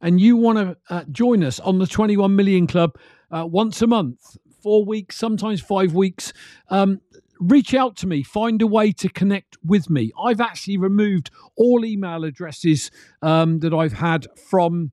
and 0.00 0.20
you 0.20 0.36
want 0.36 0.58
to 0.58 0.76
uh, 0.90 1.04
join 1.10 1.44
us 1.44 1.60
on 1.60 1.78
the 1.78 1.86
21 1.86 2.34
Million 2.34 2.66
Club 2.66 2.98
uh, 3.30 3.46
once 3.46 3.80
a 3.82 3.86
month, 3.86 4.36
four 4.62 4.84
weeks, 4.84 5.16
sometimes 5.16 5.60
five 5.60 5.94
weeks, 5.94 6.32
um, 6.68 7.00
reach 7.40 7.74
out 7.74 7.96
to 7.96 8.06
me, 8.06 8.22
find 8.22 8.60
a 8.62 8.66
way 8.66 8.92
to 8.92 9.08
connect 9.08 9.56
with 9.64 9.88
me. 9.88 10.12
I've 10.22 10.40
actually 10.40 10.76
removed 10.76 11.30
all 11.56 11.84
email 11.84 12.24
addresses 12.24 12.90
um, 13.22 13.60
that 13.60 13.72
I've 13.72 13.94
had 13.94 14.26
from 14.50 14.92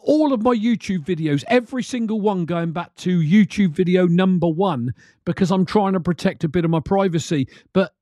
all 0.00 0.32
of 0.32 0.42
my 0.42 0.54
YouTube 0.54 1.04
videos, 1.04 1.44
every 1.48 1.82
single 1.82 2.20
one 2.20 2.44
going 2.44 2.72
back 2.72 2.94
to 2.96 3.20
YouTube 3.20 3.70
video 3.70 4.06
number 4.06 4.48
one, 4.48 4.94
because 5.24 5.50
I'm 5.50 5.66
trying 5.66 5.92
to 5.94 6.00
protect 6.00 6.44
a 6.44 6.48
bit 6.48 6.64
of 6.64 6.70
my 6.70 6.80
privacy. 6.80 7.48
But 7.72 7.92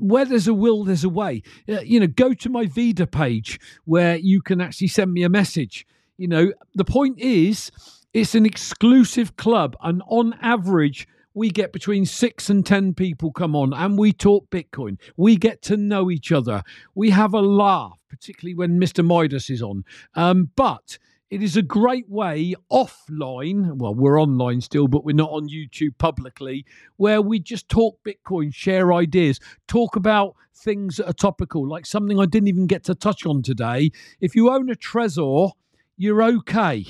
where 0.00 0.24
there's 0.24 0.48
a 0.48 0.54
will, 0.54 0.84
there's 0.84 1.04
a 1.04 1.08
way. 1.08 1.42
Uh, 1.68 1.80
you 1.80 2.00
know, 2.00 2.06
go 2.06 2.32
to 2.32 2.48
my 2.48 2.66
Vida 2.66 3.06
page 3.06 3.58
where 3.84 4.16
you 4.16 4.40
can 4.40 4.60
actually 4.60 4.88
send 4.88 5.12
me 5.12 5.22
a 5.22 5.28
message. 5.28 5.86
You 6.16 6.28
know, 6.28 6.52
the 6.74 6.84
point 6.84 7.18
is, 7.18 7.70
it's 8.14 8.34
an 8.34 8.46
exclusive 8.46 9.36
club, 9.36 9.76
and 9.82 10.02
on 10.06 10.34
average, 10.40 11.06
we 11.36 11.50
get 11.50 11.70
between 11.70 12.06
six 12.06 12.48
and 12.48 12.64
10 12.64 12.94
people 12.94 13.30
come 13.30 13.54
on 13.54 13.74
and 13.74 13.98
we 13.98 14.10
talk 14.10 14.48
Bitcoin. 14.48 14.98
We 15.18 15.36
get 15.36 15.60
to 15.62 15.76
know 15.76 16.10
each 16.10 16.32
other. 16.32 16.62
We 16.94 17.10
have 17.10 17.34
a 17.34 17.42
laugh, 17.42 17.98
particularly 18.08 18.54
when 18.54 18.80
Mr. 18.80 19.04
Midas 19.04 19.50
is 19.50 19.60
on. 19.60 19.84
Um, 20.14 20.50
but 20.56 20.96
it 21.30 21.42
is 21.42 21.56
a 21.56 21.62
great 21.62 22.08
way 22.08 22.54
offline. 22.70 23.76
Well, 23.76 23.94
we're 23.94 24.20
online 24.20 24.60
still, 24.60 24.86
but 24.86 25.04
we're 25.04 25.16
not 25.16 25.30
on 25.30 25.48
YouTube 25.48 25.98
publicly, 25.98 26.64
where 26.96 27.20
we 27.20 27.40
just 27.40 27.68
talk 27.68 27.98
Bitcoin, 28.04 28.54
share 28.54 28.92
ideas, 28.92 29.40
talk 29.66 29.96
about 29.96 30.36
things 30.54 30.96
that 30.96 31.08
are 31.08 31.12
topical, 31.12 31.68
like 31.68 31.84
something 31.84 32.20
I 32.20 32.26
didn't 32.26 32.48
even 32.48 32.66
get 32.66 32.84
to 32.84 32.94
touch 32.94 33.26
on 33.26 33.42
today. 33.42 33.90
If 34.20 34.36
you 34.36 34.50
own 34.50 34.70
a 34.70 34.74
Trezor, 34.74 35.52
you're 35.96 36.22
okay. 36.22 36.86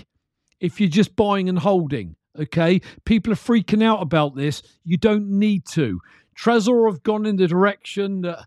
If 0.60 0.80
you're 0.80 0.90
just 0.90 1.16
buying 1.16 1.48
and 1.48 1.58
holding, 1.58 2.16
okay? 2.38 2.80
People 3.04 3.32
are 3.32 3.36
freaking 3.36 3.82
out 3.82 4.02
about 4.02 4.36
this. 4.36 4.62
You 4.84 4.98
don't 4.98 5.28
need 5.28 5.64
to. 5.68 6.00
Trezor 6.38 6.90
have 6.90 7.02
gone 7.02 7.24
in 7.24 7.36
the 7.36 7.46
direction 7.46 8.20
that 8.22 8.46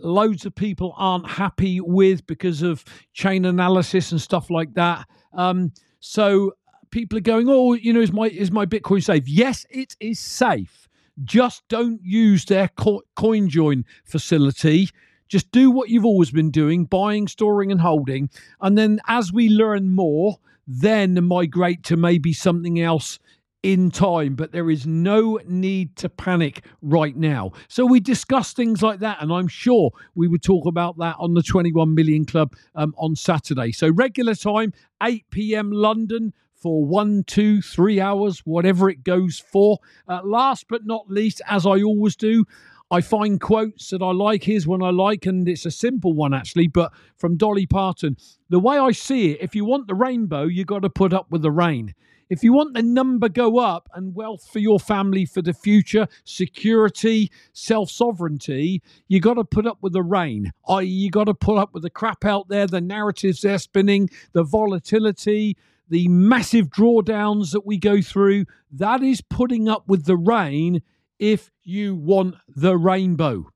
loads 0.00 0.44
of 0.46 0.54
people 0.54 0.94
aren't 0.96 1.28
happy 1.28 1.80
with 1.80 2.26
because 2.26 2.62
of 2.62 2.84
chain 3.12 3.44
analysis 3.44 4.12
and 4.12 4.20
stuff 4.20 4.50
like 4.50 4.74
that. 4.74 5.06
Um, 5.32 5.72
so 6.00 6.52
people 6.90 7.18
are 7.18 7.22
going, 7.22 7.48
"Oh, 7.48 7.74
you 7.74 7.92
know, 7.92 8.00
is 8.00 8.12
my 8.12 8.28
is 8.28 8.50
my 8.50 8.66
Bitcoin 8.66 9.02
safe?" 9.02 9.28
Yes, 9.28 9.66
it 9.70 9.96
is 10.00 10.18
safe. 10.18 10.88
Just 11.24 11.62
don't 11.68 12.00
use 12.02 12.44
their 12.44 12.68
co- 12.68 13.02
CoinJoin 13.16 13.84
facility. 14.04 14.90
Just 15.28 15.50
do 15.50 15.70
what 15.70 15.88
you've 15.88 16.04
always 16.04 16.30
been 16.30 16.50
doing: 16.50 16.84
buying, 16.84 17.28
storing, 17.28 17.70
and 17.72 17.80
holding. 17.80 18.30
And 18.60 18.76
then, 18.76 19.00
as 19.08 19.32
we 19.32 19.48
learn 19.48 19.90
more, 19.90 20.38
then 20.66 21.24
migrate 21.24 21.82
to 21.84 21.96
maybe 21.96 22.32
something 22.32 22.80
else 22.80 23.18
in 23.66 23.90
time, 23.90 24.36
but 24.36 24.52
there 24.52 24.70
is 24.70 24.86
no 24.86 25.40
need 25.44 25.96
to 25.96 26.08
panic 26.08 26.64
right 26.82 27.16
now. 27.16 27.50
So 27.66 27.84
we 27.84 27.98
discuss 27.98 28.52
things 28.52 28.80
like 28.80 29.00
that, 29.00 29.20
and 29.20 29.32
I'm 29.32 29.48
sure 29.48 29.90
we 30.14 30.28
would 30.28 30.44
talk 30.44 30.66
about 30.66 30.96
that 30.98 31.16
on 31.18 31.34
the 31.34 31.42
21 31.42 31.92
Million 31.92 32.24
Club 32.24 32.54
um, 32.76 32.94
on 32.96 33.16
Saturday. 33.16 33.72
So 33.72 33.90
regular 33.90 34.36
time, 34.36 34.72
8 35.02 35.24
p.m. 35.30 35.72
London 35.72 36.32
for 36.54 36.84
one, 36.84 37.24
two, 37.24 37.60
three 37.60 38.00
hours, 38.00 38.38
whatever 38.44 38.88
it 38.88 39.02
goes 39.02 39.40
for. 39.40 39.78
Uh, 40.06 40.20
last 40.22 40.66
but 40.68 40.86
not 40.86 41.10
least, 41.10 41.42
as 41.48 41.66
I 41.66 41.82
always 41.82 42.14
do, 42.14 42.44
I 42.92 43.00
find 43.00 43.40
quotes 43.40 43.90
that 43.90 44.00
I 44.00 44.12
like. 44.12 44.44
Here's 44.44 44.68
one 44.68 44.80
I 44.80 44.90
like, 44.90 45.26
and 45.26 45.48
it's 45.48 45.66
a 45.66 45.72
simple 45.72 46.12
one 46.12 46.32
actually, 46.32 46.68
but 46.68 46.92
from 47.16 47.36
Dolly 47.36 47.66
Parton. 47.66 48.16
The 48.48 48.60
way 48.60 48.78
I 48.78 48.92
see 48.92 49.32
it, 49.32 49.38
if 49.40 49.56
you 49.56 49.64
want 49.64 49.88
the 49.88 49.96
rainbow, 49.96 50.44
you 50.44 50.64
got 50.64 50.82
to 50.82 50.90
put 50.90 51.12
up 51.12 51.32
with 51.32 51.42
the 51.42 51.50
rain. 51.50 51.94
If 52.28 52.42
you 52.42 52.52
want 52.52 52.74
the 52.74 52.82
number 52.82 53.28
go 53.28 53.58
up 53.58 53.88
and 53.94 54.14
wealth 54.14 54.48
for 54.50 54.58
your 54.58 54.80
family 54.80 55.24
for 55.26 55.42
the 55.42 55.52
future, 55.52 56.08
security, 56.24 57.30
self 57.52 57.88
sovereignty, 57.88 58.82
you 59.06 59.20
got 59.20 59.34
to 59.34 59.44
put 59.44 59.66
up 59.66 59.78
with 59.80 59.92
the 59.92 60.02
rain. 60.02 60.52
I.e., 60.68 60.86
you 60.86 61.10
got 61.10 61.24
to 61.24 61.34
put 61.34 61.56
up 61.56 61.72
with 61.72 61.84
the 61.84 61.90
crap 61.90 62.24
out 62.24 62.48
there, 62.48 62.66
the 62.66 62.80
narratives 62.80 63.42
they're 63.42 63.58
spinning, 63.58 64.10
the 64.32 64.42
volatility, 64.42 65.56
the 65.88 66.08
massive 66.08 66.68
drawdowns 66.68 67.52
that 67.52 67.64
we 67.64 67.78
go 67.78 68.02
through. 68.02 68.46
That 68.72 69.04
is 69.04 69.20
putting 69.20 69.68
up 69.68 69.86
with 69.86 70.04
the 70.04 70.16
rain 70.16 70.82
if 71.20 71.52
you 71.62 71.94
want 71.94 72.34
the 72.48 72.76
rainbow. 72.76 73.50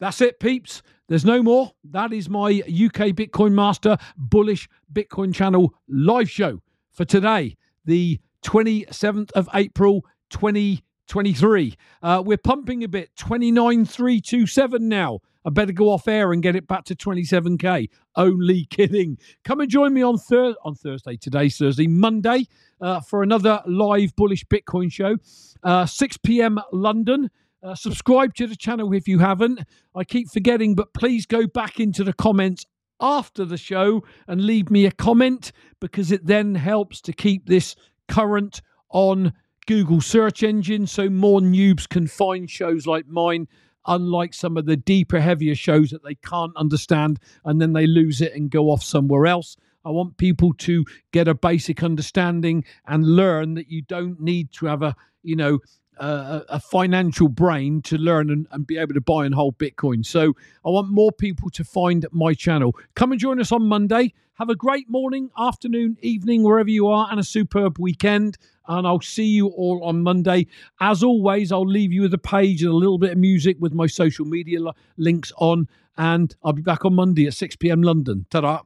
That's 0.00 0.22
it, 0.22 0.40
peeps. 0.40 0.82
There's 1.08 1.24
no 1.26 1.42
more. 1.42 1.72
That 1.84 2.12
is 2.12 2.28
my 2.28 2.62
UK 2.66 3.12
Bitcoin 3.12 3.52
Master 3.52 3.98
Bullish 4.16 4.68
Bitcoin 4.92 5.34
Channel 5.34 5.74
live 5.88 6.30
show 6.30 6.62
for 6.90 7.04
today 7.04 7.56
the 7.88 8.20
27th 8.44 9.32
of 9.32 9.48
April, 9.54 10.04
2023. 10.28 11.74
Uh, 12.02 12.22
we're 12.24 12.36
pumping 12.36 12.84
a 12.84 12.88
bit, 12.88 13.10
29,327 13.16 14.88
now. 14.88 15.20
I 15.44 15.50
better 15.50 15.72
go 15.72 15.90
off 15.90 16.06
air 16.06 16.32
and 16.32 16.42
get 16.42 16.54
it 16.54 16.68
back 16.68 16.84
to 16.84 16.94
27k. 16.94 17.88
Only 18.14 18.66
kidding. 18.66 19.16
Come 19.42 19.60
and 19.60 19.70
join 19.70 19.94
me 19.94 20.02
on 20.02 20.18
thir- 20.18 20.54
on 20.64 20.74
Thursday. 20.74 21.16
Today's 21.16 21.56
Thursday, 21.56 21.86
Monday, 21.86 22.44
uh, 22.80 23.00
for 23.00 23.22
another 23.22 23.62
live 23.66 24.14
bullish 24.14 24.44
Bitcoin 24.44 24.92
show. 24.92 25.16
Uh, 25.62 25.86
6 25.86 26.18
p.m. 26.18 26.60
London. 26.70 27.30
Uh, 27.62 27.74
subscribe 27.74 28.34
to 28.34 28.46
the 28.46 28.54
channel 28.54 28.92
if 28.92 29.08
you 29.08 29.18
haven't. 29.18 29.60
I 29.94 30.04
keep 30.04 30.28
forgetting, 30.30 30.74
but 30.74 30.92
please 30.92 31.24
go 31.24 31.46
back 31.46 31.80
into 31.80 32.04
the 32.04 32.12
comments 32.12 32.66
after 33.00 33.44
the 33.44 33.56
show 33.56 34.02
and 34.26 34.40
leave 34.40 34.70
me 34.70 34.86
a 34.86 34.90
comment 34.90 35.52
because 35.80 36.10
it 36.10 36.26
then 36.26 36.54
helps 36.54 37.00
to 37.02 37.12
keep 37.12 37.46
this 37.46 37.76
current 38.08 38.60
on 38.90 39.32
Google 39.66 40.00
search 40.00 40.42
engine 40.42 40.86
so 40.86 41.10
more 41.10 41.40
noobs 41.40 41.88
can 41.88 42.06
find 42.06 42.50
shows 42.50 42.86
like 42.86 43.06
mine 43.06 43.46
unlike 43.86 44.34
some 44.34 44.56
of 44.56 44.66
the 44.66 44.76
deeper 44.76 45.20
heavier 45.20 45.54
shows 45.54 45.90
that 45.90 46.04
they 46.04 46.14
can't 46.14 46.56
understand 46.56 47.18
and 47.44 47.60
then 47.60 47.72
they 47.72 47.86
lose 47.86 48.20
it 48.20 48.34
and 48.34 48.50
go 48.50 48.70
off 48.70 48.82
somewhere 48.82 49.26
else. 49.26 49.56
I 49.84 49.90
want 49.90 50.18
people 50.18 50.52
to 50.54 50.84
get 51.12 51.28
a 51.28 51.34
basic 51.34 51.82
understanding 51.82 52.64
and 52.86 53.16
learn 53.16 53.54
that 53.54 53.68
you 53.68 53.82
don't 53.82 54.20
need 54.20 54.52
to 54.54 54.66
have 54.66 54.82
a, 54.82 54.94
you 55.22 55.36
know, 55.36 55.60
a, 56.00 56.60
financial 56.60 57.28
brain 57.28 57.82
to 57.82 57.96
learn 57.96 58.30
and, 58.30 58.46
and, 58.50 58.66
be 58.66 58.76
able 58.78 58.94
to 58.94 59.00
buy 59.00 59.24
and 59.24 59.34
hold 59.34 59.58
Bitcoin. 59.58 60.04
So 60.04 60.34
I 60.64 60.70
want 60.70 60.88
more 60.88 61.12
people 61.12 61.50
to 61.50 61.64
find 61.64 62.06
my 62.12 62.34
channel. 62.34 62.76
Come 62.94 63.12
and 63.12 63.20
join 63.20 63.40
us 63.40 63.52
on 63.52 63.66
Monday. 63.66 64.12
Have 64.34 64.50
a 64.50 64.54
great 64.54 64.88
morning, 64.88 65.30
afternoon, 65.36 65.96
evening, 66.00 66.44
wherever 66.44 66.70
you 66.70 66.86
are, 66.86 67.08
and 67.10 67.18
a 67.18 67.24
superb 67.24 67.78
weekend. 67.78 68.38
And 68.68 68.86
I'll 68.86 69.00
see 69.00 69.26
you 69.26 69.48
all 69.48 69.82
on 69.82 70.02
Monday. 70.02 70.46
As 70.80 71.02
always, 71.02 71.50
I'll 71.50 71.66
leave 71.66 71.92
you 71.92 72.02
with 72.02 72.14
a 72.14 72.18
page 72.18 72.62
and 72.62 72.70
a 72.70 72.76
little 72.76 72.98
bit 72.98 73.12
of 73.12 73.18
music 73.18 73.56
with 73.58 73.72
my 73.72 73.86
social 73.86 74.26
media 74.26 74.60
links 74.96 75.32
on. 75.38 75.68
And 75.96 76.36
I'll 76.44 76.52
be 76.52 76.62
back 76.62 76.84
on 76.84 76.94
Monday 76.94 77.26
at 77.26 77.34
6 77.34 77.56
p.m. 77.56 77.82
London. 77.82 78.26
Ta 78.30 78.40
da. 78.42 78.60